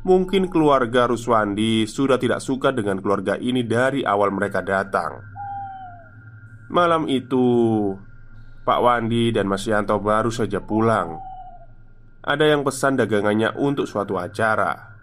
Mungkin 0.02 0.50
keluarga 0.50 1.06
Ruswandi 1.06 1.86
sudah 1.86 2.18
tidak 2.18 2.42
suka 2.42 2.74
dengan 2.74 2.98
keluarga 2.98 3.38
ini 3.38 3.62
dari 3.62 4.02
awal 4.02 4.34
mereka 4.34 4.66
datang 4.66 5.29
Malam 6.70 7.10
itu 7.10 7.42
Pak 8.62 8.80
Wandi 8.86 9.34
dan 9.34 9.50
Mas 9.50 9.66
Yanto 9.66 9.98
baru 9.98 10.30
saja 10.30 10.62
pulang. 10.62 11.18
Ada 12.22 12.54
yang 12.54 12.62
pesan 12.62 12.94
dagangannya 12.94 13.58
untuk 13.58 13.90
suatu 13.90 14.22
acara. 14.22 14.94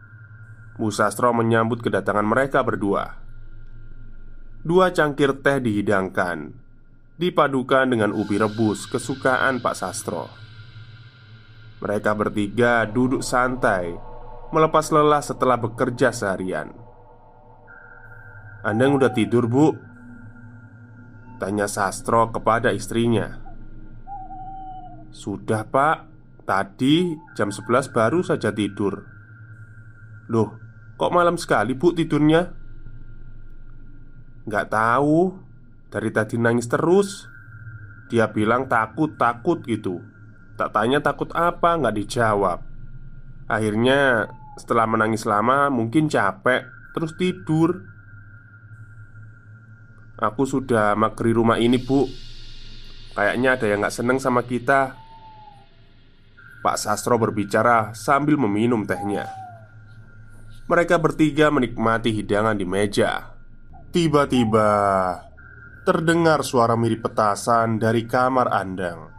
Bu 0.78 0.94
Sastro 0.94 1.34
menyambut 1.34 1.82
kedatangan 1.82 2.22
mereka 2.22 2.62
berdua. 2.62 3.18
Dua 4.62 4.94
cangkir 4.94 5.42
teh 5.42 5.58
dihidangkan, 5.58 6.54
dipadukan 7.18 7.90
dengan 7.90 8.14
ubi 8.14 8.38
rebus 8.38 8.86
kesukaan 8.86 9.58
Pak 9.58 9.74
Sastro. 9.74 10.30
Mereka 11.82 12.14
bertiga 12.14 12.86
duduk 12.86 13.26
santai, 13.26 13.90
melepas 14.54 14.86
lelah 14.94 15.24
setelah 15.24 15.58
bekerja 15.58 16.14
seharian. 16.14 16.70
Anda 18.62 18.86
udah 18.86 19.10
tidur, 19.10 19.50
Bu? 19.50 19.95
Tanya 21.36 21.68
Sastro 21.68 22.32
kepada 22.32 22.72
istrinya. 22.72 23.40
Sudah 25.12 25.68
pak. 25.68 26.08
Tadi 26.46 27.18
jam 27.34 27.50
11 27.50 27.90
baru 27.90 28.22
saja 28.22 28.54
tidur. 28.54 29.02
Loh 30.30 30.54
kok 30.94 31.10
malam 31.10 31.34
sekali 31.34 31.74
bu 31.74 31.90
tidurnya? 31.90 32.54
Gak 34.46 34.70
tahu. 34.70 35.34
Dari 35.90 36.10
tadi 36.14 36.38
nangis 36.38 36.70
terus. 36.70 37.26
Dia 38.06 38.30
bilang 38.30 38.70
takut-takut 38.70 39.66
gitu. 39.66 39.98
Tak 40.54 40.70
tanya 40.70 41.02
takut 41.02 41.34
apa 41.34 41.74
nggak 41.74 41.96
dijawab. 41.98 42.62
Akhirnya 43.50 44.30
setelah 44.54 44.86
menangis 44.86 45.26
lama 45.26 45.68
mungkin 45.68 46.06
capek 46.06 46.76
Terus 46.96 47.12
tidur 47.20 47.84
Aku 50.16 50.48
sudah 50.48 50.96
magri 50.96 51.36
rumah 51.36 51.60
ini 51.60 51.76
bu 51.76 52.08
Kayaknya 53.16 53.56
ada 53.56 53.66
yang 53.68 53.80
gak 53.84 53.96
seneng 53.96 54.20
sama 54.20 54.44
kita 54.44 54.96
Pak 56.66 56.82
Sastro 56.82 57.14
berbicara 57.14 57.94
sambil 57.94 58.34
meminum 58.34 58.82
tehnya. 58.82 59.30
Mereka 60.66 60.98
bertiga 60.98 61.46
menikmati 61.46 62.10
hidangan 62.10 62.58
di 62.58 62.66
meja. 62.66 63.38
Tiba-tiba 63.94 64.66
terdengar 65.86 66.42
suara 66.42 66.74
mirip 66.74 67.06
petasan 67.06 67.78
dari 67.78 68.02
kamar 68.10 68.50
Andang. 68.50 69.14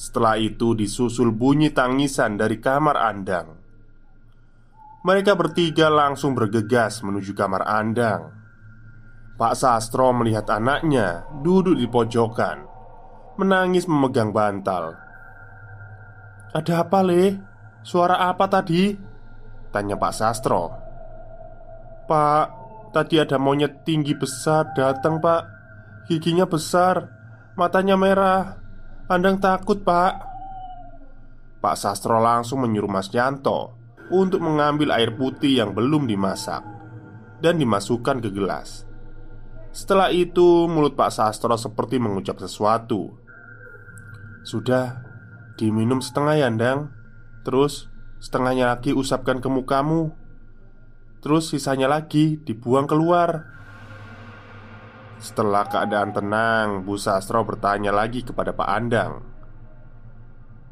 Setelah 0.00 0.40
itu 0.40 0.72
disusul 0.72 1.28
bunyi 1.28 1.76
tangisan 1.76 2.40
dari 2.40 2.56
kamar 2.56 2.96
Andang. 3.04 3.52
Mereka 5.04 5.36
bertiga 5.36 5.92
langsung 5.92 6.32
bergegas 6.32 7.04
menuju 7.04 7.36
kamar 7.36 7.68
Andang. 7.68 8.45
Pak 9.36 9.52
Sastro 9.52 10.16
melihat 10.16 10.48
anaknya 10.48 11.28
duduk 11.44 11.76
di 11.76 11.84
pojokan, 11.84 12.64
menangis 13.36 13.84
memegang 13.84 14.32
bantal. 14.32 14.96
Ada 16.56 16.88
apa, 16.88 17.04
Le? 17.04 17.36
Suara 17.84 18.32
apa 18.32 18.48
tadi? 18.48 18.96
Tanya 19.76 20.00
Pak 20.00 20.12
Sastro 20.16 20.72
Pak, 22.08 22.46
tadi 22.96 23.20
ada 23.20 23.36
monyet 23.36 23.84
tinggi 23.84 24.16
besar 24.16 24.72
datang, 24.72 25.20
Pak 25.20 25.42
Giginya 26.08 26.48
besar 26.48 27.12
Matanya 27.60 28.00
merah 28.00 28.56
Andang 29.12 29.36
takut, 29.36 29.84
Pak 29.84 30.12
Pak 31.60 31.76
Sastro 31.76 32.18
langsung 32.24 32.64
menyuruh 32.64 32.88
Mas 32.88 33.12
Yanto 33.12 33.76
Untuk 34.08 34.40
mengambil 34.40 34.96
air 34.96 35.12
putih 35.12 35.60
yang 35.60 35.76
belum 35.76 36.08
dimasak 36.08 36.64
Dan 37.44 37.60
dimasukkan 37.60 38.24
ke 38.24 38.32
gelas 38.32 38.88
Setelah 39.76 40.08
itu 40.08 40.64
mulut 40.64 40.96
Pak 40.96 41.12
Sastro 41.12 41.52
seperti 41.60 42.00
mengucap 42.00 42.40
sesuatu. 42.40 43.12
Sudah, 44.40 45.04
Diminum 45.56 46.04
setengah 46.04 46.36
ya, 46.36 46.48
Ndang. 46.52 46.92
Terus 47.40 47.88
setengahnya 48.20 48.76
lagi 48.76 48.92
usapkan 48.92 49.40
ke 49.40 49.48
mukamu. 49.48 50.12
Terus 51.24 51.48
sisanya 51.48 51.88
lagi 51.88 52.36
dibuang 52.36 52.84
keluar. 52.84 53.48
Setelah 55.16 55.64
keadaan 55.64 56.12
tenang 56.12 56.84
Bu 56.84 57.00
Sastro 57.00 57.40
bertanya 57.48 57.88
lagi 57.88 58.20
kepada 58.20 58.52
Pak 58.52 58.68
Andang. 58.68 59.24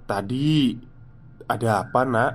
Tadi 0.04 0.76
ada 1.48 1.80
apa 1.80 2.00
nak? 2.04 2.32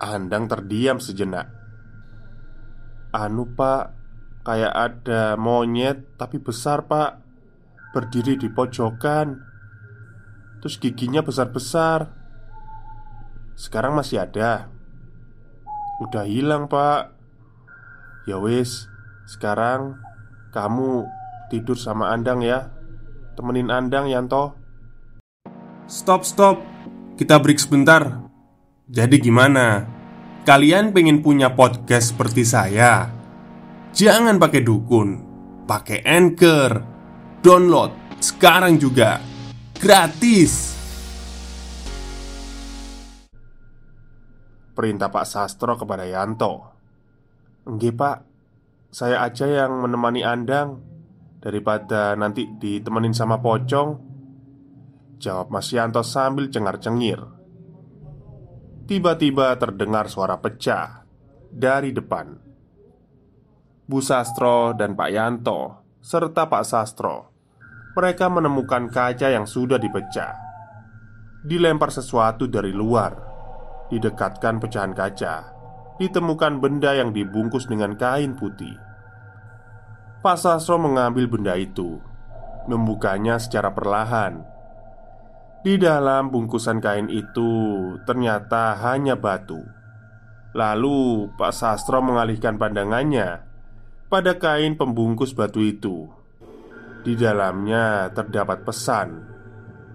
Andang 0.00 0.48
terdiam 0.48 0.96
sejenak. 0.96 1.52
Anu 3.12 3.48
pak 3.52 3.95
Kayak 4.46 4.74
ada 4.78 5.34
monyet 5.34 6.14
tapi 6.14 6.38
besar 6.38 6.86
pak. 6.86 7.18
Berdiri 7.90 8.38
di 8.38 8.46
pojokan. 8.46 9.42
Terus 10.62 10.78
giginya 10.78 11.18
besar-besar. 11.26 12.14
Sekarang 13.58 13.98
masih 13.98 14.22
ada. 14.22 14.70
Udah 15.98 16.22
hilang 16.30 16.70
pak. 16.70 17.10
Ya 18.30 18.38
wis 18.38 18.86
Sekarang 19.26 19.98
Kamu 20.54 21.10
tidur 21.50 21.74
sama 21.74 22.14
Andang 22.14 22.46
ya. 22.46 22.70
Temenin 23.34 23.74
Andang 23.74 24.06
Yanto. 24.06 24.54
Stop 25.90 26.22
stop. 26.22 26.62
Kita 27.18 27.42
break 27.42 27.58
sebentar. 27.58 28.30
Jadi 28.86 29.18
gimana? 29.18 29.82
Kalian 30.46 30.94
pengen 30.94 31.26
punya 31.26 31.50
podcast 31.58 32.14
seperti 32.14 32.46
saya? 32.46 33.15
Jangan 33.96 34.36
pakai 34.36 34.60
dukun 34.60 35.08
Pakai 35.64 36.04
Anchor. 36.04 36.72
Download 37.40 38.20
sekarang 38.20 38.76
juga 38.76 39.16
Gratis. 39.72 40.76
Perintah 44.76 45.08
Pak 45.08 45.24
Sastro 45.24 45.80
kepada 45.80 46.04
Yanto. 46.04 46.76
Enggak 47.64 47.96
pak. 47.96 48.18
Saya 48.92 49.24
aja 49.24 49.48
yang 49.48 49.80
menemani 49.80 50.20
Andang 50.20 50.76
Daripada 51.40 52.12
nanti 52.20 52.52
ditemenin 52.52 53.16
sama 53.16 53.40
pocong. 53.40 53.88
Jawab 55.16 55.48
Mas 55.48 55.72
Yanto 55.72 56.04
sambil 56.04 56.52
cengar-cengir. 56.52 57.24
Tiba-tiba 58.84 59.56
terdengar 59.56 60.12
suara 60.12 60.36
pecah 60.36 61.08
Dari 61.48 61.96
depan 61.96 62.45
Bu 63.86 64.02
Sastro 64.02 64.74
dan 64.74 64.98
Pak 64.98 65.10
Yanto 65.14 65.78
Serta 66.02 66.50
Pak 66.50 66.66
Sastro 66.66 67.36
mereka 67.96 68.28
menemukan 68.28 68.92
kaca 68.92 69.32
yang 69.32 69.48
sudah 69.48 69.80
dipecah. 69.80 70.36
Dilempar 71.48 71.88
sesuatu 71.88 72.44
dari 72.44 72.68
luar, 72.68 73.16
didekatkan 73.88 74.60
pecahan 74.60 74.92
kaca, 74.92 75.48
ditemukan 75.96 76.60
benda 76.60 76.92
yang 76.92 77.16
dibungkus 77.16 77.64
dengan 77.64 77.96
kain 77.96 78.36
putih. 78.36 78.76
Pak 80.20 80.36
Sastro 80.36 80.76
mengambil 80.76 81.24
benda 81.24 81.56
itu, 81.56 81.96
membukanya 82.68 83.40
secara 83.40 83.72
perlahan. 83.72 84.44
Di 85.64 85.80
dalam 85.80 86.28
bungkusan 86.28 86.84
kain 86.84 87.08
itu 87.08 87.48
ternyata 88.04 88.76
hanya 88.84 89.16
batu. 89.16 89.64
Lalu 90.52 91.32
Pak 91.40 91.52
Sastro 91.56 92.04
mengalihkan 92.04 92.60
pandangannya 92.60 93.45
pada 94.06 94.38
kain 94.38 94.78
pembungkus 94.78 95.34
batu 95.34 95.62
itu. 95.62 96.06
Di 97.02 97.14
dalamnya 97.14 98.10
terdapat 98.10 98.66
pesan 98.66 99.08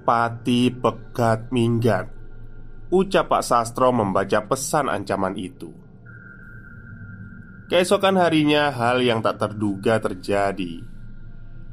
Pati 0.07 0.71
pegat 0.71 1.51
minggat 1.51 2.07
Ucap 2.91 3.31
Pak 3.31 3.43
Sastro 3.43 3.95
membaca 3.95 4.43
pesan 4.43 4.91
ancaman 4.91 5.35
itu. 5.39 5.71
Keesokan 7.71 8.19
harinya 8.19 8.67
hal 8.67 8.99
yang 8.99 9.23
tak 9.23 9.39
terduga 9.39 9.95
terjadi. 10.03 10.83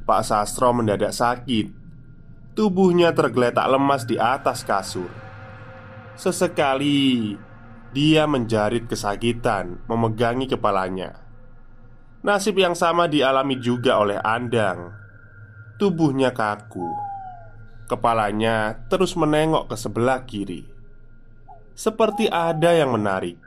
Pak 0.06 0.22
Sastro 0.22 0.70
mendadak 0.70 1.10
sakit. 1.10 1.74
Tubuhnya 2.54 3.10
tergeletak 3.10 3.66
lemas 3.66 4.06
di 4.06 4.14
atas 4.14 4.62
kasur. 4.62 5.10
Sesekali 6.14 7.34
dia 7.94 8.26
menjarit 8.26 8.86
kesakitan 8.86 9.82
Memegangi 9.90 10.46
kepalanya 10.46 11.27
Nasib 12.28 12.60
yang 12.60 12.76
sama 12.76 13.08
dialami 13.08 13.56
juga 13.56 13.96
oleh 14.04 14.20
Andang. 14.20 14.92
Tubuhnya 15.80 16.36
kaku. 16.36 16.84
Kepalanya 17.88 18.84
terus 18.92 19.16
menengok 19.16 19.72
ke 19.72 19.76
sebelah 19.80 20.28
kiri. 20.28 20.68
Seperti 21.72 22.28
ada 22.28 22.76
yang 22.76 22.92
menarik. 22.92 23.40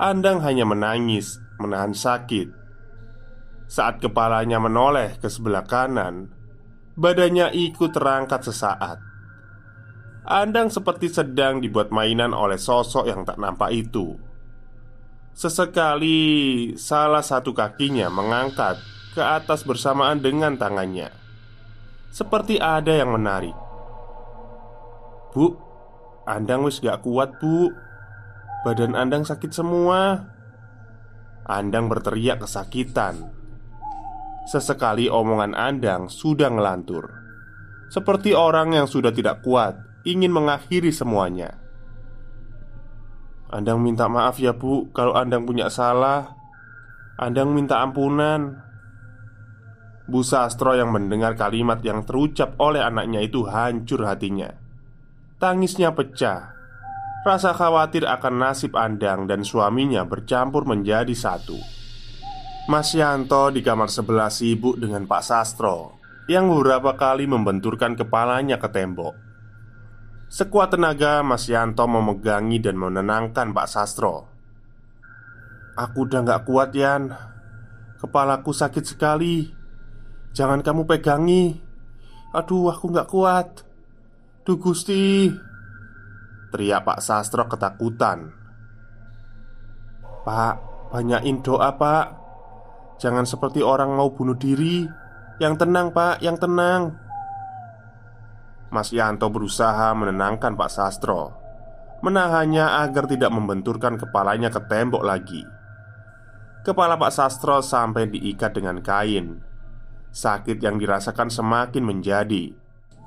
Andang 0.00 0.40
hanya 0.48 0.64
menangis, 0.64 1.44
menahan 1.60 1.92
sakit. 1.92 2.48
Saat 3.68 4.00
kepalanya 4.00 4.56
menoleh 4.56 5.20
ke 5.20 5.28
sebelah 5.28 5.68
kanan 5.68 6.32
Badannya 6.96 7.52
ikut 7.52 7.92
terangkat 7.92 8.48
sesaat. 8.48 8.96
Andang 10.24 10.72
seperti 10.72 11.12
sedang 11.12 11.60
dibuat 11.60 11.92
mainan 11.92 12.32
oleh 12.32 12.56
sosok 12.56 13.04
yang 13.04 13.28
tak 13.28 13.36
nampak 13.36 13.76
itu 13.76 14.16
Sesekali 15.38 16.18
salah 16.74 17.22
satu 17.22 17.54
kakinya 17.54 18.10
mengangkat 18.10 18.74
ke 19.14 19.22
atas 19.22 19.62
bersamaan 19.62 20.18
dengan 20.18 20.58
tangannya. 20.58 21.14
Seperti 22.10 22.58
ada 22.58 22.90
yang 22.90 23.14
menarik. 23.14 23.54
Bu, 25.30 25.54
Andang 26.26 26.66
wis 26.66 26.82
gak 26.82 27.06
kuat 27.06 27.38
bu. 27.38 27.70
Badan 28.66 28.98
Andang 28.98 29.22
sakit 29.22 29.54
semua. 29.54 30.26
Andang 31.46 31.86
berteriak 31.86 32.42
kesakitan. 32.42 33.30
Sesekali 34.50 35.06
omongan 35.06 35.54
Andang 35.54 36.10
sudah 36.10 36.50
ngelantur. 36.50 37.14
Seperti 37.94 38.34
orang 38.34 38.74
yang 38.74 38.90
sudah 38.90 39.14
tidak 39.14 39.46
kuat 39.46 39.78
Ingin 40.02 40.34
mengakhiri 40.34 40.90
semuanya 40.90 41.67
Andang 43.48 43.80
minta 43.80 44.04
maaf 44.12 44.36
ya 44.36 44.52
bu 44.52 44.92
Kalau 44.92 45.16
Andang 45.16 45.48
punya 45.48 45.72
salah. 45.72 46.36
Andang 47.16 47.56
minta 47.56 47.80
ampunan. 47.80 48.60
Bu 50.08 50.24
Sastro 50.24 50.72
yang 50.72 50.92
mendengar 50.92 51.36
kalimat 51.36 51.80
yang 51.84 52.04
terucap 52.04 52.56
oleh 52.60 52.80
anaknya 52.80 53.20
itu 53.20 53.44
hancur 53.44 54.04
hatinya. 54.08 54.52
Tangisnya 55.36 55.92
pecah. 55.92 56.56
Rasa 57.24 57.52
khawatir 57.52 58.08
akan 58.08 58.34
nasib 58.40 58.72
Andang 58.76 59.28
dan 59.28 59.44
suaminya 59.44 60.04
bercampur 60.08 60.64
menjadi 60.64 61.12
satu. 61.12 61.58
Mas 62.68 62.92
Yanto 62.92 63.48
di 63.48 63.64
kamar 63.64 63.88
sebelah 63.88 64.28
sibuk 64.28 64.76
dengan 64.76 65.08
Pak 65.08 65.24
Sastro 65.24 65.96
Yang 66.28 66.52
beberapa 66.52 67.00
kali 67.00 67.24
membenturkan 67.24 67.96
kepalanya 67.96 68.60
ke 68.60 68.68
tembok 68.68 69.27
Sekuat 70.28 70.76
tenaga 70.76 71.24
Mas 71.24 71.48
Yanto 71.48 71.88
memegangi 71.88 72.60
dan 72.60 72.76
menenangkan 72.76 73.56
Pak 73.56 73.64
Sastro. 73.64 74.28
Aku 75.72 76.04
udah 76.04 76.20
gak 76.20 76.44
kuat 76.44 76.76
Yan. 76.76 77.08
Kepalaku 77.96 78.52
sakit 78.52 78.84
sekali. 78.84 79.48
Jangan 80.36 80.60
kamu 80.60 80.84
pegangi. 80.84 81.56
Aduh 82.36 82.68
aku 82.68 82.92
gak 82.92 83.08
kuat. 83.08 83.64
Duh 84.44 84.60
Gusti. 84.60 85.32
Teriak 86.52 86.84
Pak 86.84 87.00
Sastro 87.00 87.48
ketakutan. 87.48 88.28
Pak, 90.28 90.54
banyakin 90.92 91.40
doa 91.40 91.72
pak. 91.72 92.06
Jangan 93.00 93.24
seperti 93.24 93.64
orang 93.64 93.96
mau 93.96 94.12
bunuh 94.12 94.36
diri. 94.36 94.84
Yang 95.40 95.64
tenang 95.64 95.88
pak, 95.88 96.20
yang 96.20 96.36
tenang 96.36 97.07
Mas 98.68 98.92
Yanto 98.92 99.32
berusaha 99.32 99.96
menenangkan 99.96 100.52
Pak 100.52 100.70
Sastro 100.70 101.48
Menahannya 101.98 102.86
agar 102.86 103.10
tidak 103.10 103.34
membenturkan 103.34 103.98
kepalanya 103.98 104.54
ke 104.54 104.62
tembok 104.70 105.02
lagi. 105.02 105.42
Kepala 106.62 106.94
Pak 106.94 107.10
Sastro 107.10 107.58
sampai 107.58 108.06
diikat 108.06 108.54
dengan 108.54 108.78
kain. 108.78 109.42
Sakit 110.14 110.62
yang 110.62 110.78
dirasakan 110.78 111.26
semakin 111.26 111.82
menjadi. 111.82 112.54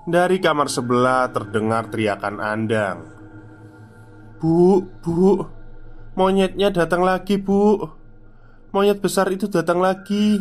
Dari 0.03 0.37
kamar 0.43 0.67
sebelah 0.67 1.31
terdengar 1.31 1.87
teriakan 1.87 2.43
Andang. 2.43 2.99
Bu, 4.43 4.83
bu 4.99 5.39
Monyetnya 6.19 6.75
datang 6.75 7.07
lagi 7.07 7.39
bu. 7.39 7.87
Monyet 8.75 8.99
besar 8.99 9.31
itu 9.31 9.47
datang 9.47 9.79
lagi. 9.79 10.35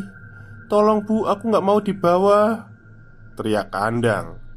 Tolong 0.67 1.07
bu, 1.07 1.31
aku 1.31 1.51
nggak 1.51 1.67
mau 1.67 1.79
dibawa 1.79 2.67
Teriak 3.39 3.71
Andang 3.75 4.50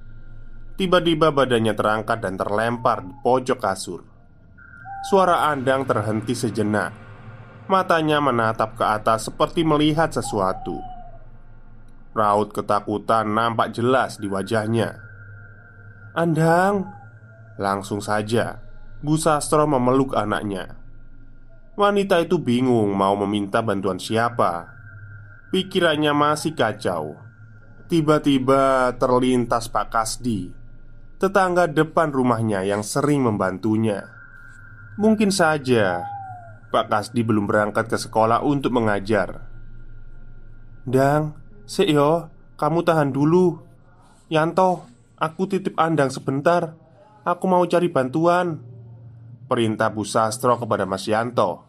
Tiba-tiba 0.73 1.29
badannya 1.29 1.77
terangkat 1.77 2.17
dan 2.25 2.33
terlempar 2.33 3.05
di 3.05 3.13
pojok 3.21 3.59
kasur. 3.61 4.01
Suara 5.05 5.45
Andang 5.53 5.85
terhenti 5.85 6.33
sejenak. 6.33 6.89
Matanya 7.69 8.17
menatap 8.17 8.73
ke 8.73 8.81
atas 8.81 9.29
seperti 9.29 9.61
melihat 9.61 10.09
sesuatu. 10.09 10.81
Raut 12.17 12.49
ketakutan 12.49 13.29
nampak 13.29 13.69
jelas 13.77 14.17
di 14.17 14.25
wajahnya. 14.25 14.97
Andang 16.17 16.89
Langsung 17.61 18.01
saja 18.01 18.57
Bu 18.97 19.13
Sastro 19.13 19.69
memeluk 19.69 20.17
anaknya. 20.17 20.73
Wanita 21.77 22.17
itu 22.17 22.41
bingung 22.41 22.97
mau 22.97 23.13
meminta 23.13 23.61
bantuan 23.61 24.01
siapa. 24.01 24.73
Pikirannya 25.53 26.17
masih 26.17 26.57
kacau. 26.57 27.13
Tiba-tiba 27.85 28.89
terlintas 28.97 29.69
Pak 29.69 29.93
Kasdi 29.93 30.62
tetangga 31.23 31.71
depan 31.71 32.11
rumahnya 32.11 32.67
yang 32.67 32.83
sering 32.83 33.23
membantunya. 33.23 34.11
Mungkin 34.99 35.31
saja 35.31 36.03
Pak 36.67 36.91
Kasdi 36.91 37.23
belum 37.23 37.47
berangkat 37.47 37.87
ke 37.87 37.95
sekolah 37.95 38.43
untuk 38.43 38.75
mengajar. 38.75 39.47
Dang, 40.83 41.39
yo, 41.87 42.27
kamu 42.59 42.83
tahan 42.83 43.15
dulu. 43.15 43.55
Yanto, 44.27 44.83
aku 45.15 45.47
titip 45.47 45.79
Andang 45.79 46.11
sebentar. 46.11 46.75
Aku 47.23 47.47
mau 47.47 47.63
cari 47.71 47.87
bantuan. 47.87 48.59
Perintah 49.47 49.87
Bu 49.95 50.03
Sastro 50.03 50.59
kepada 50.59 50.83
Mas 50.83 51.07
Yanto. 51.07 51.63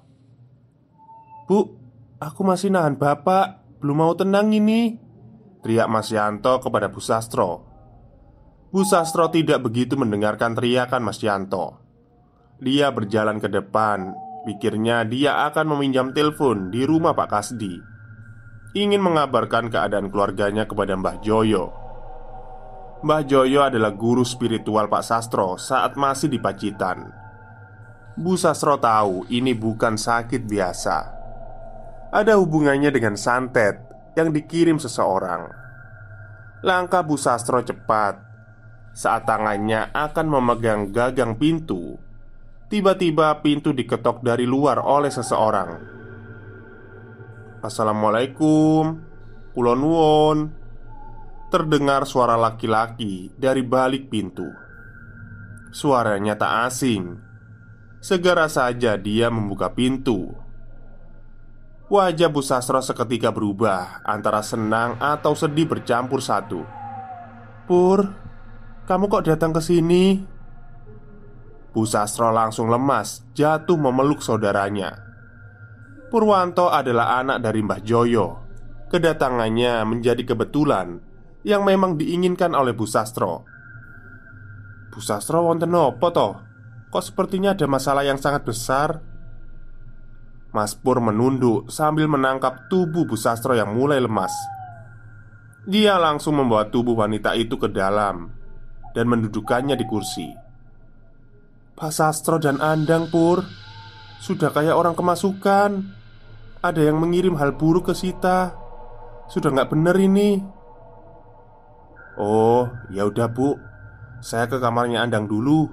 Bu, 1.47 1.79
aku 2.19 2.43
masih 2.43 2.75
nahan 2.75 2.99
bapak. 2.99 3.62
Belum 3.79 4.03
mau 4.03 4.12
tenang 4.19 4.51
ini. 4.51 4.99
Teriak 5.62 5.87
Mas 5.87 6.11
Yanto 6.11 6.59
kepada 6.59 6.90
Bu 6.90 6.99
Sastro. 6.99 7.73
Bu 8.74 8.82
Sastro 8.82 9.30
tidak 9.30 9.62
begitu 9.62 9.94
mendengarkan 9.94 10.58
teriakan 10.58 11.06
Mas 11.06 11.22
Yanto. 11.22 11.78
Dia 12.58 12.90
berjalan 12.90 13.38
ke 13.38 13.46
depan, 13.46 14.10
pikirnya 14.42 15.06
dia 15.06 15.46
akan 15.46 15.78
meminjam 15.78 16.10
telepon 16.10 16.74
di 16.74 16.82
rumah 16.82 17.14
Pak 17.14 17.28
Kasdi. 17.30 17.78
Ingin 18.74 18.98
mengabarkan 18.98 19.70
keadaan 19.70 20.10
keluarganya 20.10 20.66
kepada 20.66 20.98
Mbah 20.98 21.22
Joyo. 21.22 21.70
Mbah 23.06 23.22
Joyo 23.22 23.62
adalah 23.62 23.94
guru 23.94 24.26
spiritual 24.26 24.90
Pak 24.90 25.06
Sastro 25.06 25.54
saat 25.54 25.94
masih 25.94 26.26
di 26.26 26.42
Pacitan. 26.42 27.14
Bu 28.18 28.34
Sastro 28.34 28.74
tahu 28.82 29.22
ini 29.30 29.54
bukan 29.54 29.94
sakit 29.94 30.50
biasa. 30.50 30.98
Ada 32.10 32.34
hubungannya 32.42 32.90
dengan 32.90 33.14
santet 33.14 33.78
yang 34.18 34.34
dikirim 34.34 34.82
seseorang. 34.82 35.46
Langkah 36.66 37.06
Bu 37.06 37.14
Sastro 37.14 37.62
cepat 37.62 38.34
saat 38.94 39.26
tangannya 39.26 39.90
akan 39.90 40.26
memegang 40.30 40.94
gagang 40.94 41.35
pintu, 41.35 41.98
tiba-tiba 42.70 43.42
pintu 43.42 43.74
diketok 43.74 44.22
dari 44.22 44.46
luar 44.46 44.78
oleh 44.78 45.11
seseorang. 45.11 45.83
"Assalamualaikum, 47.59 49.02
Kulon 49.50 49.83
Won." 49.83 50.38
Terdengar 51.50 52.07
suara 52.07 52.38
laki-laki 52.38 53.30
dari 53.35 53.62
balik 53.62 54.11
pintu. 54.11 54.46
Suaranya 55.74 56.38
tak 56.38 56.70
asing. 56.70 57.18
Segera 57.98 58.46
saja 58.50 58.94
dia 58.98 59.30
membuka 59.30 59.70
pintu. 59.70 60.35
Wajah 61.90 62.26
Bu 62.26 62.42
Sastro 62.42 62.83
seketika 62.83 63.30
berubah 63.30 64.02
antara 64.02 64.42
senang 64.42 64.98
atau 64.98 65.37
sedih 65.38 65.68
bercampur 65.70 66.18
satu. 66.18 66.66
"Pur, 67.70 68.23
kamu 68.85 69.09
kok 69.09 69.25
datang 69.25 69.57
ke 69.57 69.64
sini? 69.64 70.20
Bu 71.73 71.88
Sastro 71.88 72.29
langsung 72.31 72.68
lemas, 72.68 73.25
jatuh 73.33 73.81
memeluk 73.81 74.20
saudaranya. 74.20 75.01
Purwanto 76.12 76.70
adalah 76.70 77.18
anak 77.18 77.42
dari 77.42 77.64
Mbah 77.64 77.81
Joyo. 77.83 78.29
Kedatangannya 78.92 79.83
menjadi 79.88 80.23
kebetulan 80.23 81.01
yang 81.42 81.66
memang 81.66 81.99
diinginkan 81.99 82.55
oleh 82.55 82.77
Bu 82.77 82.87
Sastro. 82.87 83.42
Bu 84.92 85.01
Sastro 85.03 85.42
wonten 85.42 85.73
nopo 85.73 86.12
toh? 86.14 86.38
Kok 86.92 87.03
sepertinya 87.03 87.59
ada 87.59 87.66
masalah 87.66 88.07
yang 88.07 88.20
sangat 88.20 88.47
besar? 88.47 89.03
Mas 90.55 90.79
Pur 90.79 91.03
menunduk 91.03 91.66
sambil 91.73 92.07
menangkap 92.07 92.70
tubuh 92.70 93.03
Bu 93.03 93.18
Sastro 93.18 93.59
yang 93.59 93.75
mulai 93.75 93.99
lemas. 93.99 94.31
Dia 95.66 95.99
langsung 95.99 96.38
membawa 96.38 96.70
tubuh 96.70 96.94
wanita 96.94 97.35
itu 97.35 97.59
ke 97.59 97.66
dalam 97.66 98.31
dan 98.94 99.11
mendudukannya 99.11 99.74
di 99.74 99.85
kursi. 99.85 100.28
Pak 101.74 101.90
Sastro 101.90 102.38
dan 102.38 102.62
Andang 102.62 103.11
Pur 103.11 103.42
Sudah 104.22 104.48
kayak 104.54 104.72
orang 104.72 104.96
kemasukan. 104.96 105.85
Ada 106.64 106.80
yang 106.80 106.96
mengirim 106.96 107.37
hal 107.37 107.52
buruk 107.61 107.92
ke 107.92 107.94
Sita. 107.98 108.57
Sudah 109.28 109.52
nggak 109.52 109.68
bener 109.68 109.92
ini. 110.00 110.40
Oh, 112.16 112.72
ya 112.88 113.04
udah 113.04 113.28
bu. 113.28 113.61
Saya 114.24 114.48
ke 114.48 114.57
kamarnya 114.57 115.04
Andang 115.04 115.28
dulu. 115.28 115.68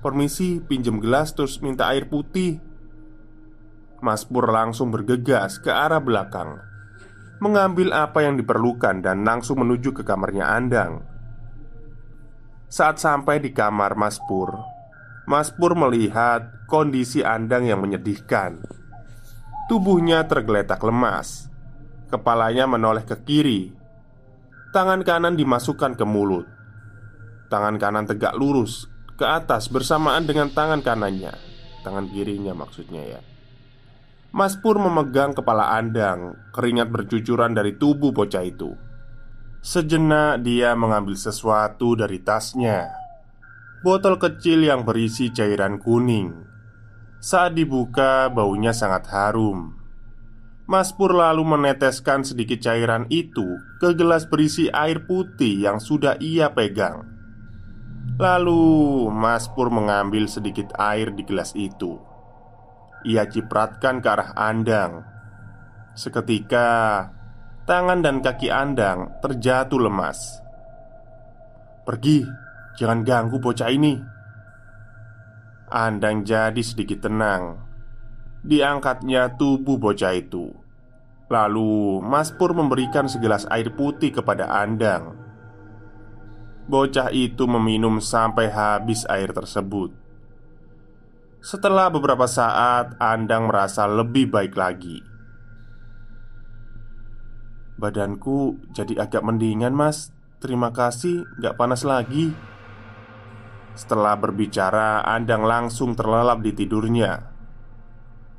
Permisi, 0.00 0.64
pinjem 0.64 0.96
gelas 0.96 1.36
terus 1.36 1.60
minta 1.60 1.92
air 1.92 2.08
putih. 2.08 2.56
Mas 4.00 4.24
Pur 4.24 4.48
langsung 4.48 4.88
bergegas 4.88 5.60
ke 5.60 5.68
arah 5.68 6.00
belakang 6.00 6.56
Mengambil 7.44 7.92
apa 7.92 8.24
yang 8.24 8.40
diperlukan 8.40 9.04
dan 9.04 9.28
langsung 9.28 9.60
menuju 9.60 9.92
ke 9.92 10.02
kamarnya 10.08 10.48
Andang 10.48 11.09
Saat 12.70 13.02
sampai 13.02 13.42
di 13.42 13.50
kamar 13.50 13.98
Mas 13.98 14.22
Pur 14.30 14.54
Mas 15.26 15.50
Pur 15.50 15.74
melihat 15.74 16.66
kondisi 16.70 17.18
Andang 17.18 17.66
yang 17.66 17.82
menyedihkan. 17.82 18.62
Tubuhnya 19.66 20.22
tergeletak 20.30 20.78
lemas. 20.86 21.50
Kepalanya 22.14 22.70
menoleh 22.70 23.02
ke 23.02 23.18
kiri. 23.26 23.74
Tangan 24.70 25.02
kanan 25.02 25.34
dimasukkan 25.34 25.98
ke 25.98 26.06
mulut. 26.06 26.46
Tangan 27.50 27.74
kanan 27.78 28.06
tegak 28.06 28.38
lurus 28.38 28.86
ke 29.18 29.26
atas 29.26 29.66
bersamaan 29.66 30.26
dengan 30.30 30.54
tangan 30.54 30.78
kanannya. 30.78 31.34
Tangan 31.82 32.06
kirinya 32.14 32.54
maksudnya 32.54 33.18
ya. 33.18 33.20
Mas 34.30 34.54
Pur 34.54 34.78
memegang 34.78 35.34
kepala 35.34 35.74
Andang 35.74 36.38
Keringat 36.54 36.86
bercucuran 36.86 37.50
dari 37.50 37.74
tubuh 37.74 38.14
bocah 38.14 38.46
itu 38.46 38.89
Sejenak 39.60 40.40
dia 40.40 40.72
mengambil 40.72 41.20
sesuatu 41.20 41.92
dari 41.92 42.16
tasnya 42.24 42.96
Botol 43.84 44.16
kecil 44.16 44.64
yang 44.64 44.88
berisi 44.88 45.28
cairan 45.28 45.76
kuning 45.76 46.32
Saat 47.20 47.60
dibuka 47.60 48.32
baunya 48.32 48.72
sangat 48.72 49.12
harum 49.12 49.80
Mas 50.70 50.96
Pur 50.96 51.12
lalu 51.12 51.44
meneteskan 51.44 52.24
sedikit 52.24 52.62
cairan 52.62 53.04
itu 53.12 53.58
ke 53.82 53.90
gelas 53.92 54.24
berisi 54.24 54.70
air 54.70 55.02
putih 55.02 55.66
yang 55.66 55.82
sudah 55.82 56.14
ia 56.22 56.54
pegang. 56.54 57.10
Lalu 58.14 59.10
Mas 59.10 59.50
Pur 59.50 59.66
mengambil 59.66 60.30
sedikit 60.30 60.70
air 60.78 61.10
di 61.10 61.26
gelas 61.26 61.58
itu. 61.58 61.98
Ia 63.02 63.26
cipratkan 63.26 63.98
ke 63.98 64.08
arah 64.14 64.30
Andang. 64.38 65.02
Seketika, 65.98 67.10
tangan 67.70 68.02
dan 68.02 68.18
kaki 68.18 68.50
Andang 68.50 69.14
terjatuh 69.22 69.78
lemas. 69.78 70.42
"Pergi, 71.86 72.26
jangan 72.74 73.06
ganggu 73.06 73.38
bocah 73.38 73.70
ini." 73.70 73.94
Andang 75.70 76.26
jadi 76.26 76.58
sedikit 76.66 77.06
tenang. 77.06 77.62
Diangkatnya 78.42 79.38
tubuh 79.38 79.78
bocah 79.78 80.18
itu. 80.18 80.50
Lalu 81.30 82.02
Mas 82.02 82.34
Pur 82.34 82.58
memberikan 82.58 83.06
segelas 83.06 83.46
air 83.46 83.70
putih 83.70 84.10
kepada 84.10 84.50
Andang. 84.50 85.14
Bocah 86.66 87.14
itu 87.14 87.46
meminum 87.46 88.02
sampai 88.02 88.50
habis 88.50 89.06
air 89.06 89.30
tersebut. 89.30 89.94
Setelah 91.38 91.86
beberapa 91.86 92.26
saat 92.26 92.98
Andang 92.98 93.46
merasa 93.46 93.86
lebih 93.86 94.26
baik 94.26 94.58
lagi 94.58 95.09
Badanku 97.80 98.60
jadi 98.76 99.08
agak 99.08 99.24
mendingan 99.24 99.72
mas. 99.72 100.12
Terima 100.36 100.68
kasih 100.68 101.24
gak 101.40 101.56
panas 101.56 101.80
lagi. 101.80 102.32
Setelah 103.72 104.20
berbicara 104.20 105.00
Andang 105.08 105.48
langsung 105.48 105.96
terlelap 105.96 106.44
di 106.44 106.52
tidurnya. 106.52 107.32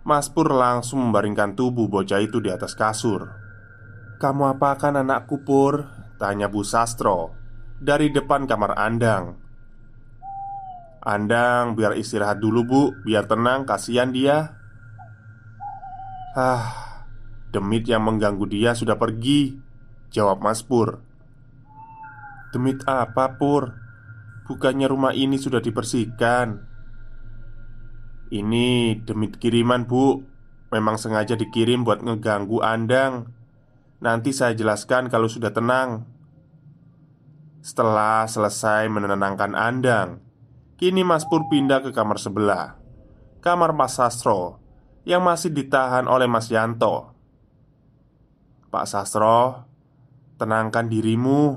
Mas 0.06 0.30
Pur 0.30 0.54
langsung 0.54 1.10
membaringkan 1.10 1.58
tubuh 1.58 1.90
bocah 1.90 2.22
itu 2.22 2.38
di 2.38 2.54
atas 2.54 2.78
kasur. 2.78 3.26
Kamu 4.22 4.54
apakan 4.54 5.02
anakku 5.02 5.42
Pur? 5.42 5.90
Tanya 6.22 6.46
Bu 6.46 6.62
Sastro 6.62 7.34
Dari 7.82 8.14
depan 8.14 8.46
kamar 8.46 8.78
Andang. 8.78 9.42
Andang 11.02 11.74
biar 11.74 11.98
istirahat 11.98 12.38
dulu 12.38 12.62
bu. 12.62 12.84
Biar 13.02 13.26
tenang 13.26 13.66
kasihan 13.66 14.14
dia. 14.14 14.54
Ah 16.38 16.91
Demit 17.52 17.84
yang 17.88 18.08
mengganggu 18.08 18.48
dia 18.48 18.72
sudah 18.72 18.96
pergi 18.96 19.72
Jawab 20.12 20.44
Mas 20.44 20.60
Pur. 20.60 21.00
Demit 22.52 22.84
apa 22.84 23.40
Pur? 23.40 23.80
Bukannya 24.44 24.92
rumah 24.92 25.16
ini 25.16 25.40
sudah 25.40 25.64
dibersihkan? 25.64 26.68
Ini 28.28 29.00
demit 29.08 29.40
kiriman 29.40 29.88
bu. 29.88 30.20
Memang 30.76 31.00
sengaja 31.00 31.40
dikirim 31.40 31.88
buat 31.88 32.04
ngeganggu 32.04 32.60
Andang. 32.60 33.32
Nanti 34.04 34.36
saya 34.36 34.52
jelaskan 34.52 35.08
kalau 35.08 35.32
sudah 35.32 35.56
tenang. 35.56 36.04
Setelah 37.64 38.28
selesai 38.28 38.90
menenangkan 38.92 39.54
Andang 39.56 40.20
Kini 40.76 41.06
Mas 41.06 41.30
Pur 41.30 41.46
pindah 41.46 41.86
ke 41.86 41.94
kamar 41.94 42.18
sebelah. 42.18 42.74
Kamar 43.38 43.70
Mas 43.70 43.96
Sastro 44.02 44.58
Yang 45.06 45.22
masih 45.22 45.50
ditahan 45.54 46.10
oleh 46.10 46.26
Mas 46.26 46.50
Yanto 46.50 47.21
Pak 48.72 48.88
Sastro 48.88 49.68
Tenangkan 50.42 50.90
dirimu. 50.90 51.54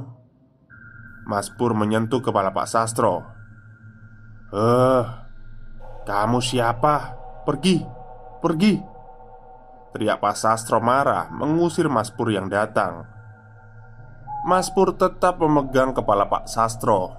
Mas 1.25 1.49
Pur 1.49 1.73
menyentuh 1.73 2.21
kepala 2.21 2.53
Pak 2.53 2.69
Sastro. 2.69 3.25
Eh 4.53 5.05
kamu 6.05 6.45
siapa? 6.45 7.17
Pergi, 7.49 7.81
pergi. 8.45 8.77
Teriak 9.97 10.21
Pak 10.21 10.37
Sastro 10.37 10.85
marah 10.85 11.33
mengusir 11.33 11.89
Mas 11.89 12.13
Pur 12.13 12.29
yang 12.29 12.53
datang. 12.53 13.09
Mas 14.45 14.69
Pur 14.69 14.93
tetap 14.93 15.41
memegang 15.41 15.97
kepala 15.97 16.29
Pak 16.29 16.45
Sastro. 16.45 17.17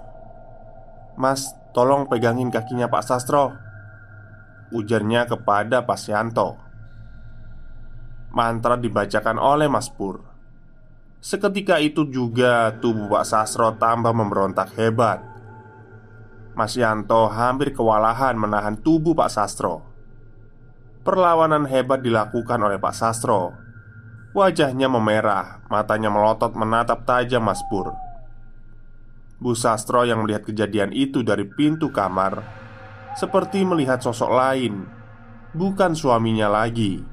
Mas, 1.17 1.49
tolong 1.73 2.05
pegangin 2.05 2.53
kakinya 2.53 2.85
Pak 2.85 3.09
Sastro. 3.09 3.57
Ujarnya 4.69 5.25
kepada 5.25 5.81
Pak 5.81 5.97
Sianto 5.97 6.64
Mantra 8.35 8.75
dibacakan 8.75 9.39
oleh 9.39 9.71
Mas 9.71 9.87
Pur 9.87 10.19
Seketika 11.23 11.79
itu 11.79 12.05
juga 12.11 12.75
tubuh 12.83 13.07
Pak 13.15 13.25
Sastro 13.25 13.73
tambah 13.79 14.11
memberontak 14.11 14.75
hebat 14.75 15.35
Mas 16.55 16.71
Yanto 16.79 17.27
hampir 17.27 17.75
kewalahan 17.75 18.39
menahan 18.39 18.79
tubuh 18.79 19.11
Pak 19.11 19.27
Sastro. 19.27 19.83
Perlawanan 21.03 21.67
hebat 21.67 21.99
dilakukan 21.99 22.55
oleh 22.63 22.79
Pak 22.79 22.95
Sastro. 22.95 23.51
Wajahnya 24.31 24.87
memerah, 24.87 25.67
matanya 25.67 26.07
melotot 26.07 26.55
menatap 26.55 27.03
tajam 27.03 27.43
Mas 27.43 27.59
Pur. 27.67 27.91
Bu 29.35 29.51
Sastro 29.51 30.07
yang 30.07 30.23
melihat 30.23 30.47
kejadian 30.47 30.95
itu 30.95 31.19
dari 31.19 31.43
pintu 31.43 31.91
kamar 31.91 32.39
Seperti 33.19 33.67
melihat 33.67 33.99
sosok 33.99 34.31
lain 34.31 34.87
Bukan 35.51 35.91
suaminya 35.91 36.47
lagi 36.47 37.03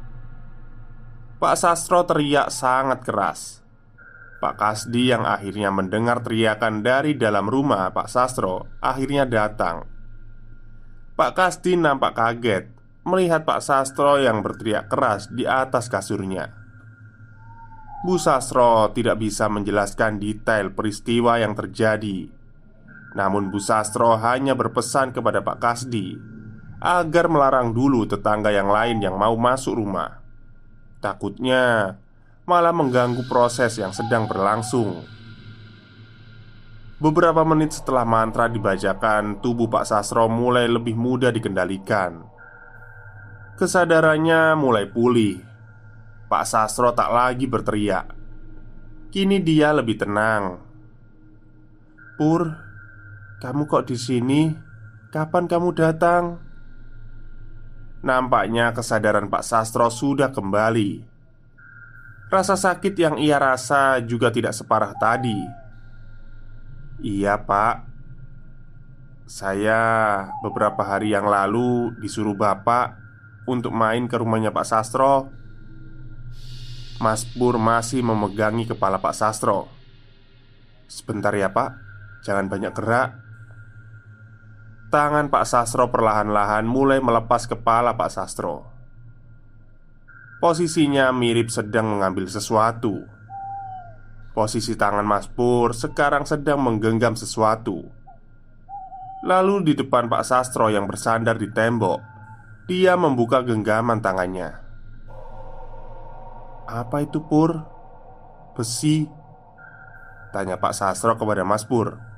Pak 1.43 1.59
Sastro 1.59 2.07
teriak 2.07 2.55
sangat 2.55 3.03
keras 3.03 3.67
Pak 4.39 4.63
Kasdi 4.63 5.11
yang 5.11 5.27
akhirnya 5.27 5.75
mendengar 5.75 6.23
teriakan 6.23 6.87
dari 6.87 7.19
dalam 7.19 7.51
rumah 7.51 7.91
Pak 7.91 8.07
Sastro 8.07 8.79
akhirnya 8.79 9.27
datang. 9.27 9.83
Pak 11.19 11.35
Kasdi 11.35 11.75
nampak 11.75 12.15
kaget 12.15 12.71
melihat 13.03 13.43
Pak 13.43 13.59
Sastro 13.59 14.23
yang 14.23 14.39
berteriak 14.47 14.87
keras 14.87 15.35
di 15.35 15.43
atas 15.43 15.91
kasurnya. 15.91 16.47
Bu 18.07 18.23
Sastro 18.23 18.95
tidak 18.95 19.19
bisa 19.19 19.51
menjelaskan 19.51 20.23
detail 20.23 20.71
peristiwa 20.71 21.43
yang 21.43 21.59
terjadi. 21.59 22.31
Namun 23.19 23.51
Bu 23.51 23.59
Sastro 23.59 24.15
hanya 24.15 24.55
berpesan 24.55 25.11
kepada 25.11 25.43
Pak 25.43 25.59
Kasdi 25.59 26.15
agar 26.79 27.27
melarang 27.27 27.75
dulu 27.75 28.07
tetangga 28.07 28.55
yang 28.55 28.71
lain 28.71 29.03
yang 29.03 29.19
mau 29.19 29.35
masuk 29.35 29.75
rumah. 29.75 30.22
Takutnya 31.03 31.99
malah 32.47 32.71
mengganggu 32.71 33.27
proses 33.27 33.75
yang 33.75 33.91
sedang 33.91 34.31
berlangsung. 34.31 35.03
Beberapa 37.03 37.43
menit 37.43 37.75
setelah 37.75 38.07
mantra 38.07 38.47
dibacakan, 38.47 39.43
tubuh 39.43 39.67
Pak 39.67 39.91
Sastro 39.91 40.31
mulai 40.31 40.71
lebih 40.71 40.95
mudah 40.95 41.35
dikendalikan. 41.35 42.23
Kesadarannya 43.59 44.55
mulai 44.55 44.87
pulih. 44.87 45.43
Pak 46.31 46.47
Sastro 46.47 46.95
tak 46.95 47.11
lagi 47.11 47.51
berteriak. 47.51 48.07
Kini 49.11 49.43
dia 49.43 49.75
lebih 49.75 49.99
tenang. 49.99 50.63
Pur, 52.15 52.47
kamu 53.43 53.67
kok 53.67 53.91
di 53.91 53.99
sini? 53.99 54.55
Kapan 55.11 55.51
kamu 55.51 55.75
datang? 55.75 56.39
Nampaknya 58.03 58.75
kesadaran 58.75 59.31
Pak 59.31 59.47
Sastro 59.47 59.87
sudah 59.87 60.35
kembali. 60.35 61.07
Rasa 62.27 62.59
sakit 62.59 62.95
yang 62.99 63.15
ia 63.23 63.39
rasa 63.39 64.03
juga 64.03 64.35
tidak 64.35 64.59
separah 64.59 64.91
tadi. 64.99 65.39
Iya, 66.99 67.39
Pak. 67.39 67.87
Saya 69.31 69.81
beberapa 70.43 70.83
hari 70.83 71.15
yang 71.15 71.31
lalu 71.31 71.95
disuruh 72.03 72.35
Bapak 72.35 72.99
untuk 73.47 73.71
main 73.71 74.11
ke 74.11 74.19
rumahnya 74.19 74.51
Pak 74.51 74.67
Sastro. 74.67 75.31
Mas 76.99 77.23
Pur 77.27 77.59
masih 77.59 78.03
memegangi 78.03 78.67
kepala 78.67 78.99
Pak 78.99 79.15
Sastro. 79.15 79.71
Sebentar 80.93 81.33
ya 81.33 81.49
pak 81.49 81.73
Jangan 82.23 82.53
banyak 82.53 82.77
gerak 82.77 83.22
Tangan 84.93 85.33
Pak 85.33 85.49
Sastro 85.49 85.89
perlahan-lahan 85.89 86.69
mulai 86.69 87.01
melepas 87.01 87.49
kepala 87.49 87.97
Pak 87.97 88.13
Sastro. 88.13 88.69
Posisinya 90.37 91.09
mirip 91.17 91.49
sedang 91.49 91.97
mengambil 91.97 92.29
sesuatu. 92.29 93.01
Posisi 94.37 94.77
tangan 94.77 95.09
Mas 95.09 95.33
Pur 95.33 95.73
sekarang 95.73 96.29
sedang 96.29 96.61
menggenggam 96.61 97.17
sesuatu. 97.17 97.89
Lalu 99.25 99.73
di 99.73 99.81
depan 99.81 100.13
Pak 100.13 100.29
Sastro 100.29 100.69
yang 100.69 100.85
bersandar 100.85 101.41
di 101.41 101.49
tembok 101.49 102.03
Dia 102.69 102.93
membuka 102.93 103.41
genggaman 103.41 104.05
tangannya. 104.05 104.61
Apa 106.69 107.01
itu 107.01 107.25
Pur? 107.25 107.65
Besi? 108.53 109.09
Tanya 110.37 110.61
Pak 110.61 110.77
Sastro 110.77 111.17
kepada 111.17 111.49
Mas 111.49 111.65
Pur 111.65 112.12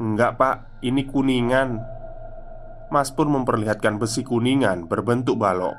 Enggak 0.00 0.40
pak, 0.40 0.56
ini 0.80 1.04
kuningan. 1.04 1.80
Mas 2.88 3.12
Pur 3.12 3.28
memperlihatkan 3.28 3.96
besi 3.96 4.24
kuningan 4.24 4.88
berbentuk 4.88 5.40
balok. 5.40 5.76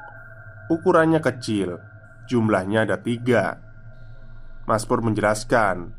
Ukurannya 0.69 1.21
kecil 1.21 1.77
Jumlahnya 2.25 2.89
ada 2.89 2.97
tiga. 2.97 3.61
Mas 4.65 4.87
Pur 4.87 5.05
menjelaskan 5.05 5.93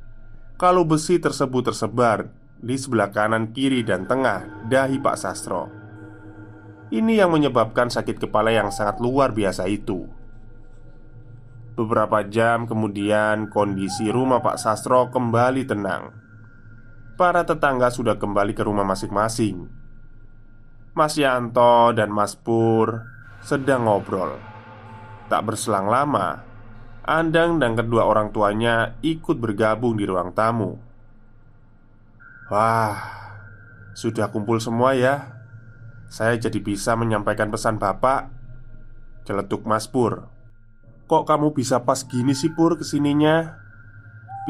Kalau 0.58 0.82
besi 0.82 1.22
tersebut 1.22 1.70
tersebar 1.70 2.32
Di 2.58 2.74
sebelah 2.74 3.14
kanan, 3.14 3.54
kiri, 3.54 3.86
dan 3.86 4.08
tengah 4.08 4.66
Dahi 4.66 4.98
Pak 4.98 5.20
Sastro. 5.20 5.68
Ini 6.88 7.20
yang 7.20 7.30
menyebabkan 7.34 7.92
sakit 7.92 8.22
kepala 8.24 8.54
yang 8.54 8.72
sangat 8.72 9.02
luar 9.04 9.36
biasa 9.36 9.68
itu. 9.68 10.08
Beberapa 11.74 12.24
jam 12.24 12.64
kemudian, 12.64 13.52
kondisi 13.52 14.08
rumah 14.08 14.40
Pak 14.40 14.56
Sastro 14.56 15.12
kembali 15.12 15.66
tenang. 15.68 16.23
Para 17.14 17.46
tetangga 17.46 17.94
sudah 17.94 18.18
kembali 18.18 18.58
ke 18.58 18.66
rumah 18.66 18.82
masing-masing. 18.82 19.70
Mas 20.98 21.14
Yanto 21.14 21.94
dan 21.94 22.10
Mas 22.10 22.34
Pur 22.34 23.06
sedang 23.38 23.86
ngobrol. 23.86 24.34
Tak 25.30 25.46
berselang 25.46 25.86
lama, 25.86 26.42
Andang 27.06 27.62
dan 27.62 27.78
kedua 27.78 28.02
orang 28.02 28.34
tuanya 28.34 28.98
ikut 28.98 29.38
bergabung 29.38 29.94
di 29.94 30.10
ruang 30.10 30.34
tamu. 30.34 30.74
Wah, 32.50 32.98
sudah 33.94 34.34
kumpul 34.34 34.58
semua 34.58 34.98
ya. 34.98 35.38
Saya 36.10 36.34
jadi 36.34 36.58
bisa 36.58 36.98
menyampaikan 36.98 37.46
pesan 37.46 37.78
Bapak. 37.78 38.26
Celetuk 39.22 39.62
Mas 39.70 39.86
Pur. 39.86 40.26
Kok 41.06 41.22
kamu 41.30 41.54
bisa 41.54 41.86
pas 41.86 42.02
gini 42.02 42.34
sih 42.34 42.50
Pur 42.50 42.74
ke 42.74 42.82
sininya? 42.82 43.54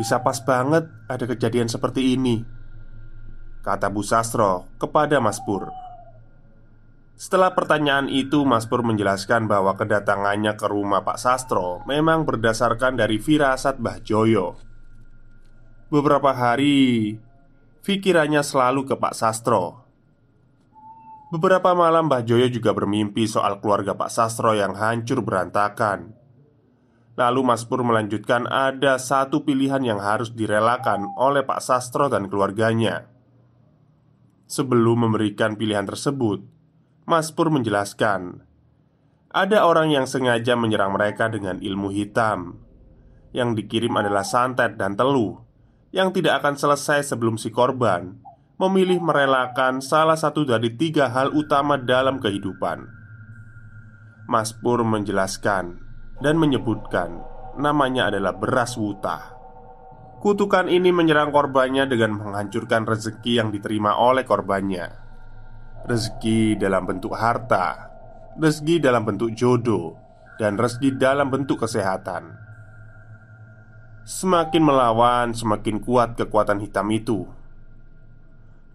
Bisa 0.01 0.25
pas 0.25 0.41
banget 0.41 0.89
ada 1.13 1.25
kejadian 1.29 1.69
seperti 1.69 2.17
ini 2.17 2.54
Kata 3.65 3.89
Bu 3.89 4.05
Sastro 4.05 4.69
kepada 4.77 5.25
Mas 5.25 5.41
Pur. 5.41 5.73
Setelah 7.17 7.57
pertanyaan 7.57 8.13
itu 8.13 8.45
Mas 8.45 8.69
Pur 8.69 8.85
menjelaskan 8.85 9.49
bahwa 9.49 9.73
kedatangannya 9.73 10.53
ke 10.53 10.67
rumah 10.69 11.07
Pak 11.07 11.17
Sastro 11.17 11.81
Memang 11.89 12.29
berdasarkan 12.29 13.01
dari 13.01 13.17
firasat 13.17 13.81
Mbah 13.81 14.05
Joyo. 14.05 14.61
Beberapa 15.89 16.37
hari 16.37 17.17
Pikirannya 17.81 18.45
selalu 18.45 18.85
ke 18.85 19.01
Pak 19.01 19.17
Sastro. 19.17 19.81
Beberapa 21.33 21.73
malam 21.73 22.13
Mbah 22.13 22.21
Joyo 22.21 22.53
juga 22.53 22.77
bermimpi 22.77 23.25
soal 23.25 23.65
keluarga 23.65 23.97
Pak 23.97 24.13
Sastro 24.13 24.53
yang 24.53 24.77
hancur 24.77 25.25
berantakan. 25.25 26.13
Lalu 27.17 27.41
Mas 27.49 27.65
Pur 27.65 27.81
melanjutkan 27.81 28.45
ada 28.45 29.01
satu 29.01 29.41
pilihan 29.41 29.81
yang 29.81 30.05
harus 30.05 30.37
direlakan 30.37 31.17
oleh 31.17 31.49
Pak 31.49 31.65
Sastro 31.65 32.13
dan 32.13 32.29
keluarganya 32.29 33.14
Sebelum 34.45 35.09
memberikan 35.09 35.57
pilihan 35.57 35.89
tersebut 35.89 36.45
Mas 37.05 37.33
Pur 37.33 37.49
menjelaskan 37.49 38.45
Ada 39.33 39.65
orang 39.65 39.93
yang 39.93 40.07
sengaja 40.09 40.55
menyerang 40.55 40.93
mereka 40.93 41.33
dengan 41.33 41.61
ilmu 41.61 41.93
hitam 41.93 42.61
Yang 43.33 43.65
dikirim 43.65 43.93
adalah 43.97 44.23
santet 44.23 44.77
dan 44.77 44.95
teluh 44.95 45.41
Yang 45.91 46.21
tidak 46.21 46.45
akan 46.45 46.55
selesai 46.61 47.13
sebelum 47.13 47.41
si 47.41 47.49
korban 47.49 48.21
Memilih 48.61 49.03
merelakan 49.03 49.83
salah 49.83 50.17
satu 50.17 50.47
dari 50.47 50.71
tiga 50.73 51.11
hal 51.11 51.35
utama 51.35 51.75
dalam 51.75 52.23
kehidupan 52.23 52.87
Mas 54.25 54.57
Pur 54.57 54.81
menjelaskan 54.81 55.85
dan 56.25 56.41
menyebutkan 56.41 57.21
namanya 57.61 58.09
adalah 58.09 58.33
beras 58.33 58.81
wuta. 58.81 59.34
Kutukan 60.25 60.73
ini 60.73 60.89
menyerang 60.89 61.29
korbannya 61.29 61.85
dengan 61.85 62.17
menghancurkan 62.17 62.89
rezeki 62.89 63.45
yang 63.45 63.53
diterima 63.53 64.01
oleh 64.01 64.25
korbannya. 64.25 64.89
Rezeki 65.85 66.57
dalam 66.57 66.89
bentuk 66.89 67.13
harta, 67.13 67.93
rezeki 68.41 68.81
dalam 68.81 69.05
bentuk 69.05 69.37
jodoh, 69.37 70.01
dan 70.41 70.57
rezeki 70.57 70.97
dalam 70.97 71.29
bentuk 71.29 71.61
kesehatan. 71.61 72.41
Semakin 74.09 74.65
melawan, 74.65 75.37
semakin 75.37 75.85
kuat 75.85 76.17
kekuatan 76.17 76.57
hitam 76.65 76.89
itu. 76.89 77.29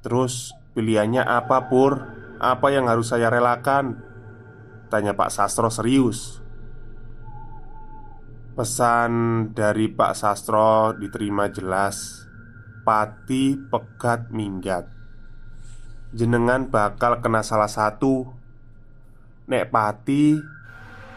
Terus, 0.05 0.53
pilihannya 0.77 1.25
apa, 1.25 1.65
Pur? 1.65 2.13
Apa 2.37 2.69
yang 2.69 2.85
harus 2.85 3.09
saya 3.09 3.33
relakan? 3.33 3.97
Tanya 4.93 5.17
Pak 5.17 5.33
Sastro 5.33 5.73
serius. 5.73 6.45
Pesan 8.59 9.11
dari 9.55 9.87
Pak 9.87 10.19
Sastro 10.19 10.91
diterima 10.91 11.47
jelas. 11.47 12.27
Pati 12.83 13.55
pegat 13.55 14.35
minggat. 14.35 14.83
Jenengan 16.11 16.67
bakal 16.67 17.23
kena 17.23 17.39
salah 17.39 17.71
satu. 17.71 18.27
Nek 19.47 19.71
Pati 19.71 20.35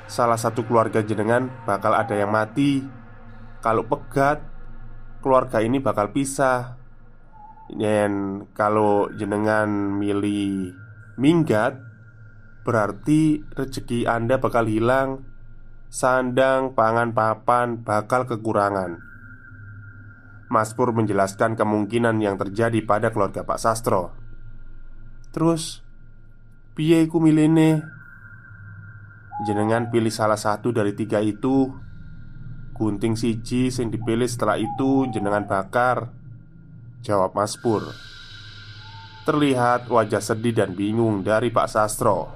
Salah 0.06 0.38
satu 0.38 0.62
keluarga 0.62 1.02
jenengan 1.02 1.50
bakal 1.66 1.98
ada 1.98 2.14
yang 2.14 2.30
mati. 2.30 2.78
Kalau 3.58 3.90
pegat 3.90 4.38
Keluarga 5.18 5.58
ini 5.66 5.82
bakal 5.82 6.14
pisah. 6.14 6.78
Dan 7.74 8.46
kalau 8.54 9.10
jenengan 9.18 9.66
milih 9.98 10.78
minggat 11.18 11.74
Berarti 12.62 13.42
rezeki 13.50 14.06
Anda 14.06 14.38
bakal 14.38 14.70
hilang 14.70 15.31
sandang, 15.92 16.72
pangan, 16.72 17.12
papan 17.12 17.84
bakal 17.84 18.24
kekurangan. 18.24 18.96
Mas 20.48 20.72
Pur 20.72 20.96
menjelaskan 20.96 21.52
kemungkinan 21.52 22.16
yang 22.16 22.40
terjadi 22.40 22.80
pada 22.80 23.12
keluarga 23.12 23.44
Pak 23.44 23.60
Sastro. 23.60 24.16
Terus, 25.36 25.84
piye 26.72 27.04
iku 27.04 27.20
milene? 27.20 27.84
Jenengan 29.44 29.92
pilih 29.92 30.12
salah 30.12 30.40
satu 30.40 30.72
dari 30.72 30.96
tiga 30.96 31.20
itu. 31.20 31.68
Gunting 32.72 33.12
siji 33.12 33.68
sing 33.68 33.92
dipilih 33.92 34.28
setelah 34.28 34.56
itu 34.56 35.08
jenengan 35.12 35.44
bakar. 35.44 36.08
Jawab 37.04 37.36
Mas 37.36 37.60
Pur. 37.60 37.84
Terlihat 39.28 39.92
wajah 39.92 40.24
sedih 40.24 40.56
dan 40.56 40.72
bingung 40.72 41.20
dari 41.20 41.52
Pak 41.52 41.68
Sastro. 41.68 42.28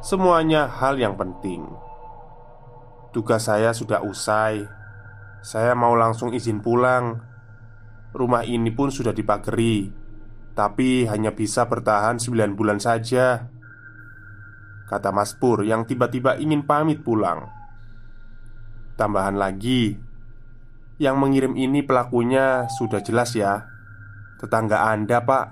Semuanya 0.00 0.64
hal 0.64 0.96
yang 0.96 1.16
penting. 1.16 1.89
Tugas 3.10 3.50
saya 3.50 3.74
sudah 3.74 4.06
usai. 4.06 4.62
Saya 5.42 5.74
mau 5.74 5.98
langsung 5.98 6.30
izin 6.30 6.62
pulang. 6.62 7.18
Rumah 8.14 8.46
ini 8.46 8.74
pun 8.74 8.90
sudah 8.90 9.14
dipageri 9.14 9.86
Tapi 10.50 11.06
hanya 11.06 11.30
bisa 11.30 11.66
bertahan 11.66 12.22
9 12.22 12.54
bulan 12.54 12.78
saja. 12.78 13.50
Kata 14.86 15.10
Mas 15.14 15.34
Pur 15.34 15.62
yang 15.66 15.86
tiba-tiba 15.86 16.38
ingin 16.38 16.66
pamit 16.66 17.02
pulang. 17.02 17.50
Tambahan 18.94 19.38
lagi 19.38 19.98
Yang 21.02 21.16
mengirim 21.18 21.54
ini 21.58 21.82
pelakunya 21.82 22.70
sudah 22.78 23.02
jelas 23.02 23.34
ya. 23.34 23.66
Tetangga 24.38 24.86
Anda 24.86 25.22
pak. 25.22 25.46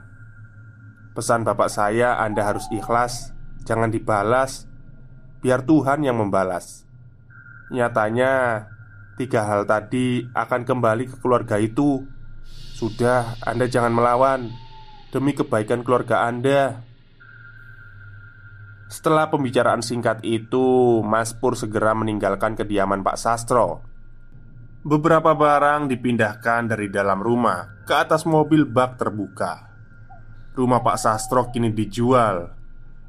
Pesan 1.18 1.42
bapak 1.42 1.70
saya 1.74 2.22
Anda 2.22 2.46
harus 2.46 2.70
ikhlas 2.70 3.34
Jangan 3.66 3.90
dibalas 3.90 4.70
Biar 5.42 5.62
Tuhan 5.66 6.06
yang 6.06 6.18
membalas 6.18 6.88
Nyatanya, 7.68 8.64
tiga 9.20 9.44
hal 9.44 9.68
tadi 9.68 10.24
akan 10.32 10.64
kembali 10.64 11.04
ke 11.12 11.16
keluarga 11.20 11.60
itu. 11.60 12.00
Sudah, 12.48 13.36
Anda 13.44 13.68
jangan 13.68 13.92
melawan 13.92 14.48
demi 15.12 15.36
kebaikan 15.36 15.84
keluarga 15.84 16.24
Anda. 16.24 16.80
Setelah 18.88 19.28
pembicaraan 19.28 19.84
singkat 19.84 20.24
itu, 20.24 21.02
Mas 21.04 21.36
Pur 21.36 21.60
segera 21.60 21.92
meninggalkan 21.92 22.56
kediaman 22.56 23.04
Pak 23.04 23.20
Sastro. 23.20 23.84
Beberapa 24.80 25.36
barang 25.36 25.92
dipindahkan 25.92 26.72
dari 26.72 26.88
dalam 26.88 27.20
rumah 27.20 27.84
ke 27.84 27.92
atas 27.92 28.24
mobil 28.24 28.64
bak 28.64 28.96
terbuka. 28.96 29.68
Rumah 30.56 30.80
Pak 30.80 30.96
Sastro 30.96 31.52
kini 31.52 31.68
dijual, 31.68 32.48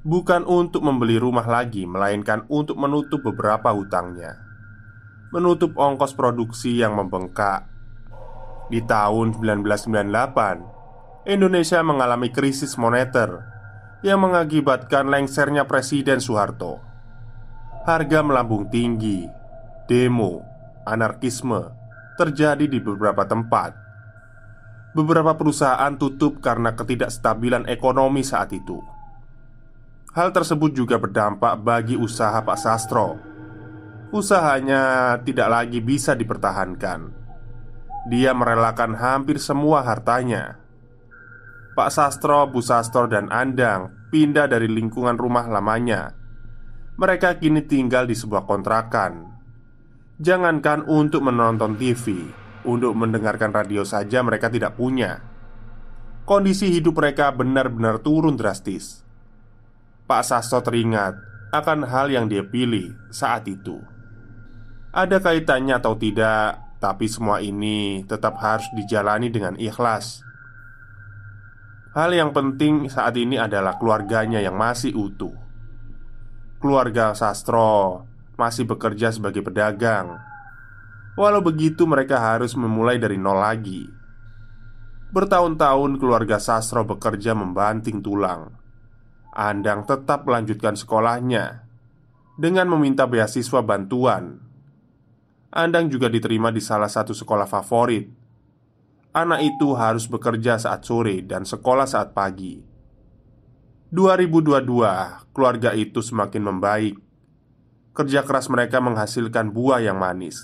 bukan 0.04 0.44
untuk 0.44 0.84
membeli 0.84 1.16
rumah 1.16 1.48
lagi, 1.48 1.88
melainkan 1.88 2.44
untuk 2.52 2.76
menutup 2.76 3.24
beberapa 3.24 3.72
hutangnya 3.72 4.49
menutup 5.30 5.78
ongkos 5.78 6.18
produksi 6.18 6.82
yang 6.82 6.98
membengkak. 6.98 7.70
Di 8.70 8.82
tahun 8.86 9.34
1998, 9.38 11.30
Indonesia 11.30 11.80
mengalami 11.86 12.30
krisis 12.34 12.78
moneter 12.78 13.46
yang 14.02 14.22
mengakibatkan 14.24 15.10
lengsernya 15.10 15.66
Presiden 15.70 16.22
Soeharto. 16.22 16.82
Harga 17.86 18.22
melambung 18.22 18.70
tinggi, 18.70 19.26
demo, 19.90 20.46
anarkisme 20.86 21.74
terjadi 22.18 22.66
di 22.68 22.80
beberapa 22.84 23.24
tempat. 23.24 23.72
Beberapa 24.92 25.38
perusahaan 25.38 25.94
tutup 25.96 26.42
karena 26.42 26.74
ketidakstabilan 26.74 27.70
ekonomi 27.70 28.26
saat 28.26 28.52
itu. 28.52 28.82
Hal 30.18 30.34
tersebut 30.34 30.74
juga 30.74 30.98
berdampak 30.98 31.62
bagi 31.62 31.94
usaha 31.94 32.42
Pak 32.42 32.58
Sastro. 32.58 33.29
Usahanya 34.10 35.16
tidak 35.22 35.48
lagi 35.48 35.80
bisa 35.86 36.18
dipertahankan 36.18 37.20
dia 38.08 38.32
merelakan 38.32 38.96
hampir 38.96 39.42
semua 39.42 39.84
hartanya. 39.84 40.58
Pak 41.76 41.90
Sastro, 41.92 42.48
Bu 42.48 42.64
Sastro, 42.64 43.06
dan 43.06 43.28
Andang 43.32 43.92
pindah 44.10 44.48
dari 44.48 44.66
lingkungan 44.66 45.16
rumah 45.16 45.48
lamanya. 45.48 46.16
Mereka 47.00 47.40
kini 47.40 47.64
tinggal 47.64 48.10
di 48.10 48.18
sebuah 48.18 48.44
kontrakan. 48.50 49.30
Jangankan 50.20 50.84
untuk 50.90 51.24
menonton 51.24 51.80
TV, 51.80 52.28
untuk 52.68 52.92
mendengarkan 52.98 53.56
radio 53.56 53.88
saja 53.88 54.20
mereka 54.20 54.52
tidak 54.52 54.76
punya. 54.76 55.24
Kondisi 56.28 56.68
hidup 56.68 57.00
mereka 57.00 57.32
benar-benar 57.32 58.04
turun 58.04 58.36
drastis. 58.36 59.08
Pak 60.04 60.24
Sastro 60.28 60.60
teringat 60.60 61.16
akan 61.56 61.88
hal 61.88 62.12
yang 62.12 62.28
dia 62.28 62.44
pilih 62.44 62.92
saat 63.14 63.48
itu. 63.48 63.99
Ada 64.90 65.22
kaitannya 65.22 65.78
atau 65.78 65.94
tidak 65.94 66.70
tapi 66.80 67.12
semua 67.12 67.44
ini 67.44 68.08
tetap 68.08 68.40
harus 68.40 68.66
dijalani 68.74 69.28
dengan 69.28 69.54
ikhlas. 69.60 70.24
Hal 71.94 72.16
yang 72.16 72.32
penting 72.32 72.88
saat 72.88 73.20
ini 73.20 73.36
adalah 73.36 73.76
keluarganya 73.76 74.40
yang 74.40 74.56
masih 74.56 74.96
utuh. 74.96 75.36
Keluarga 76.64 77.12
Sastro 77.12 78.08
masih 78.40 78.64
bekerja 78.64 79.12
sebagai 79.12 79.44
pedagang. 79.44 80.16
Walau 81.20 81.44
begitu, 81.44 81.84
mereka 81.84 82.16
harus 82.16 82.56
memulai 82.56 82.96
dari 82.96 83.20
nol 83.20 83.44
lagi. 83.44 83.84
Bertahun-tahun 85.12 86.00
keluarga 86.00 86.40
Sastro 86.40 86.88
bekerja 86.88 87.36
membanting 87.36 88.00
tulang. 88.00 88.56
Andang 89.36 89.84
tetap 89.84 90.24
melanjutkan 90.24 90.80
sekolahnya 90.80 91.68
dengan 92.40 92.72
meminta 92.72 93.04
beasiswa 93.04 93.60
bantuan 93.60 94.49
Andang 95.50 95.90
juga 95.90 96.14
diterima 96.14 96.54
di 96.54 96.62
salah 96.62 96.90
satu 96.90 97.10
sekolah 97.10 97.50
favorit. 97.50 98.06
Anak 99.18 99.42
itu 99.42 99.74
harus 99.74 100.06
bekerja 100.06 100.62
saat 100.62 100.86
sore 100.86 101.26
dan 101.26 101.42
sekolah 101.42 101.90
saat 101.90 102.14
pagi. 102.14 102.62
2022, 103.90 104.70
keluarga 105.34 105.74
itu 105.74 106.06
semakin 106.06 106.54
membaik. 106.54 106.96
Kerja 107.98 108.22
keras 108.22 108.46
mereka 108.54 108.78
menghasilkan 108.78 109.50
buah 109.50 109.82
yang 109.82 109.98
manis. 109.98 110.38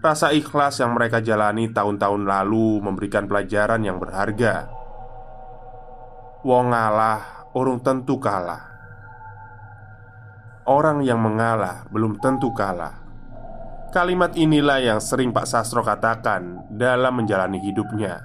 Rasa 0.00 0.32
ikhlas 0.32 0.80
yang 0.80 0.96
mereka 0.96 1.20
jalani 1.20 1.68
tahun-tahun 1.68 2.24
lalu 2.24 2.80
memberikan 2.80 3.28
pelajaran 3.28 3.84
yang 3.84 4.00
berharga. 4.00 4.72
Wong 6.40 6.72
ngalah, 6.72 7.52
urung 7.52 7.84
tentu 7.84 8.16
kalah. 8.16 8.72
Orang 10.64 11.04
yang 11.04 11.20
mengalah 11.20 11.84
belum 11.92 12.16
tentu 12.24 12.56
kalah. 12.56 13.05
Kalimat 13.94 14.34
inilah 14.34 14.82
yang 14.82 14.98
sering 14.98 15.30
Pak 15.30 15.46
Sastro 15.46 15.78
katakan 15.86 16.66
dalam 16.74 17.22
menjalani 17.22 17.62
hidupnya. 17.62 18.18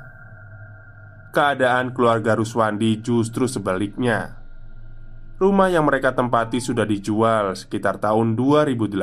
Keadaan 1.32 1.93
keluarga 1.93 2.34
Ruswandi 2.36 2.99
justru 2.99 3.45
sebaliknya. 3.45 4.41
Rumah 5.38 5.70
yang 5.70 5.86
mereka 5.88 6.18
tempati 6.18 6.59
sudah 6.59 6.86
dijual 6.86 7.53
sekitar 7.55 8.01
tahun 8.01 8.36
2018. 8.36 8.97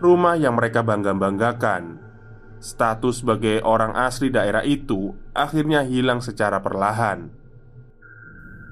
Rumah 0.00 0.34
yang 0.38 0.54
mereka 0.54 0.80
bangga-banggakan, 0.86 1.98
status 2.62 3.20
sebagai 3.20 3.60
orang 3.66 3.94
asli 3.94 4.30
daerah 4.32 4.64
itu 4.64 5.12
akhirnya 5.36 5.82
hilang 5.84 6.22
secara 6.24 6.62
perlahan. 6.62 7.28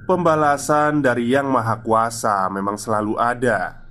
Pembalasan 0.05 1.01
dari 1.05 1.33
Yang 1.33 1.49
Maha 1.53 1.81
Kuasa 1.81 2.49
memang 2.53 2.77
selalu 2.77 3.17
ada 3.17 3.84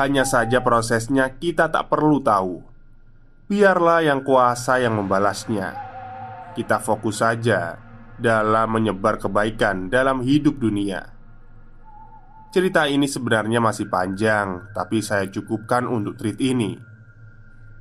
hanya 0.00 0.24
saja 0.24 0.64
prosesnya 0.64 1.36
kita 1.36 1.68
tak 1.68 1.92
perlu 1.92 2.24
tahu. 2.24 2.64
Biarlah 3.52 4.00
yang 4.00 4.24
kuasa 4.24 4.80
yang 4.80 4.96
membalasnya. 4.96 5.76
Kita 6.56 6.80
fokus 6.80 7.20
saja 7.20 7.76
dalam 8.16 8.72
menyebar 8.72 9.20
kebaikan 9.20 9.92
dalam 9.92 10.24
hidup 10.24 10.56
dunia. 10.56 11.12
Cerita 12.50 12.88
ini 12.90 13.06
sebenarnya 13.06 13.62
masih 13.62 13.86
panjang 13.86 14.74
Tapi 14.74 14.98
saya 15.06 15.30
cukupkan 15.30 15.86
untuk 15.86 16.18
treat 16.18 16.40
ini. 16.42 16.74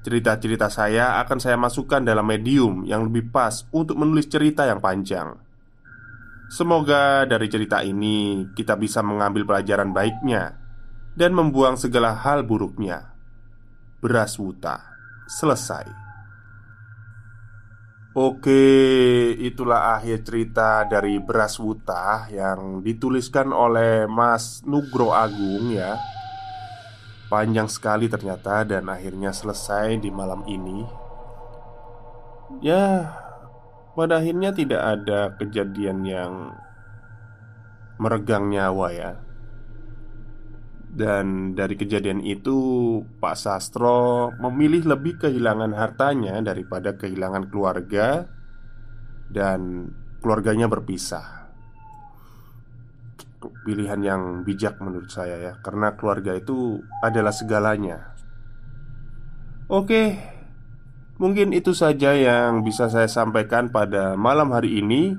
Cerita-cerita 0.05 0.69
saya 0.69 1.17
akan 1.25 1.39
saya 1.41 1.57
masukkan 1.57 2.03
dalam 2.05 2.23
medium 2.23 2.85
yang 2.85 3.09
lebih 3.09 3.33
pas 3.33 3.65
untuk 3.73 3.97
menulis 3.97 4.29
cerita 4.29 4.69
yang 4.69 4.79
panjang. 4.79 5.35
Semoga 6.49 7.25
dari 7.29 7.45
cerita 7.45 7.81
ini 7.83 8.47
kita 8.57 8.73
bisa 8.79 9.05
mengambil 9.05 9.45
pelajaran 9.45 9.93
baiknya 9.93 10.68
dan 11.15 11.33
membuang 11.33 11.79
segala 11.79 12.13
hal 12.13 12.43
buruknya. 12.43 13.13
Beras 14.03 14.37
wuta 14.37 14.89
selesai. 15.29 16.09
Oke, 18.17 18.65
itulah 19.37 19.95
akhir 19.95 20.25
cerita 20.25 20.81
dari 20.89 21.21
Beras 21.21 21.61
Wuta 21.61 22.25
yang 22.33 22.81
dituliskan 22.81 23.53
oleh 23.53 24.09
Mas 24.09 24.65
Nugro 24.65 25.13
Agung 25.13 25.69
ya. 25.69 25.93
Panjang 27.29 27.69
sekali 27.69 28.09
ternyata 28.09 28.65
dan 28.65 28.89
akhirnya 28.89 29.29
selesai 29.29 30.01
di 30.01 30.09
malam 30.09 30.41
ini. 30.49 30.81
Ya, 32.65 33.13
pada 33.93 34.17
akhirnya 34.17 34.57
tidak 34.57 34.81
ada 34.81 35.37
kejadian 35.37 36.01
yang 36.01 36.57
meregang 38.01 38.49
nyawa 38.49 38.89
ya. 38.89 39.11
Dan 40.89 41.53
dari 41.53 41.77
kejadian 41.77 42.25
itu, 42.25 42.57
Pak 43.21 43.37
Sastro 43.37 44.33
memilih 44.41 44.89
lebih 44.89 45.21
kehilangan 45.21 45.77
hartanya 45.77 46.41
daripada 46.41 46.97
kehilangan 46.97 47.45
keluarga, 47.53 48.25
dan 49.29 49.93
keluarganya 50.19 50.65
berpisah. 50.65 51.53
Pilihan 53.39 54.01
yang 54.01 54.21
bijak 54.43 54.81
menurut 54.81 55.13
saya, 55.13 55.37
ya, 55.37 55.53
karena 55.61 55.93
keluarga 55.93 56.33
itu 56.35 56.81
adalah 57.05 57.31
segalanya. 57.31 58.17
Oke, 59.69 60.17
mungkin 61.21 61.53
itu 61.53 61.71
saja 61.77 62.17
yang 62.17 62.65
bisa 62.65 62.89
saya 62.89 63.05
sampaikan 63.05 63.69
pada 63.69 64.17
malam 64.17 64.49
hari 64.49 64.81
ini. 64.81 65.13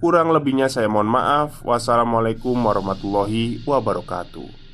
Kurang 0.00 0.32
lebihnya, 0.32 0.72
saya 0.72 0.88
mohon 0.88 1.12
maaf. 1.12 1.60
Wassalamualaikum 1.60 2.56
warahmatullahi 2.56 3.60
wabarakatuh. 3.68 4.65